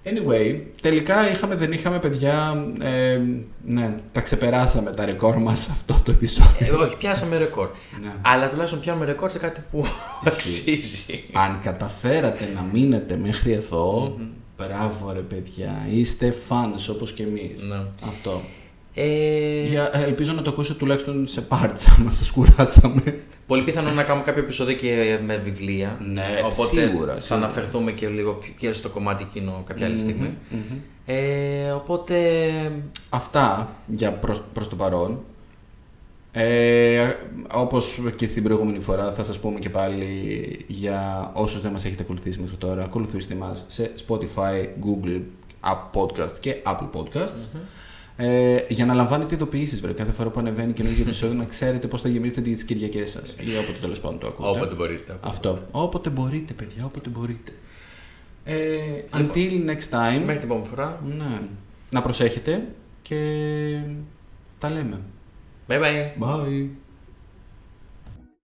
[0.08, 2.66] Anyway, τελικά είχαμε, δεν είχαμε παιδιά.
[2.82, 3.20] Ε,
[3.66, 6.80] ναι, τα ξεπεράσαμε τα ρεκόρ μας αυτό το επεισόδιο.
[6.80, 7.70] Ε, όχι, πιάσαμε ρεκόρ.
[8.02, 8.14] Ναι.
[8.22, 9.86] Αλλά τουλάχιστον πιάνουμε ρεκόρ σε κάτι που
[10.26, 11.24] αξίζει.
[11.34, 14.18] Αν καταφέρατε να μείνετε μέχρι εδώ,
[14.58, 17.64] μπράβο ρε παιδιά, είστε fans όπως και εμείς.
[17.68, 18.08] Ναι.
[18.08, 18.42] Αυτό.
[18.94, 23.20] Ε, Για, ελπίζω να το ακούσετε τουλάχιστον σε parts, άμα σας κουράσαμε.
[23.48, 25.98] Πολύ πιθανό να κάνουμε κάποιο επεισόδιο και με βιβλία.
[26.06, 27.46] Ναι, Οπότε σίγουρα, θα σίγουρα.
[27.46, 30.38] αναφερθούμε και λίγο πιο- και στο κομμάτι εκείνο κάποια άλλη στιγμή.
[31.06, 32.16] Ε, οπότε.
[33.10, 35.20] Αυτά για προς, προς το παρόν.
[36.32, 37.14] Ε,
[37.54, 40.06] όπως και στην προηγούμενη φορά θα σας πούμε και πάλι
[40.68, 45.22] για όσους δεν μας έχετε ακολουθήσει μέχρι τώρα ακολουθήστε μας σε Spotify, Google,
[45.62, 47.60] App Podcast και Apple Podcasts
[48.18, 52.02] ε, για να λαμβάνετε ειδοποιήσεις βέβαια κάθε φορά που ανεβαίνει καινούργιο επεισόδιο να ξέρετε πώς
[52.02, 54.50] θα γεμίσετε τις Κυριακές σας ή όποτε τέλος πάντων το ακούτε.
[54.50, 55.18] Όποτε μπορείτε.
[55.22, 55.60] Αυτό.
[55.72, 57.52] Όποτε μπορείτε παιδιά, όποτε μπορείτε.
[58.44, 58.58] Ε,
[59.14, 60.20] until next time.
[60.26, 61.02] Μέχρι την επόμενη φορά.
[61.18, 61.42] Ναι.
[61.90, 62.68] Να προσέχετε
[63.02, 63.18] και
[64.58, 65.00] τα λέμε.
[65.68, 66.24] Bye bye.
[66.24, 66.70] Bye.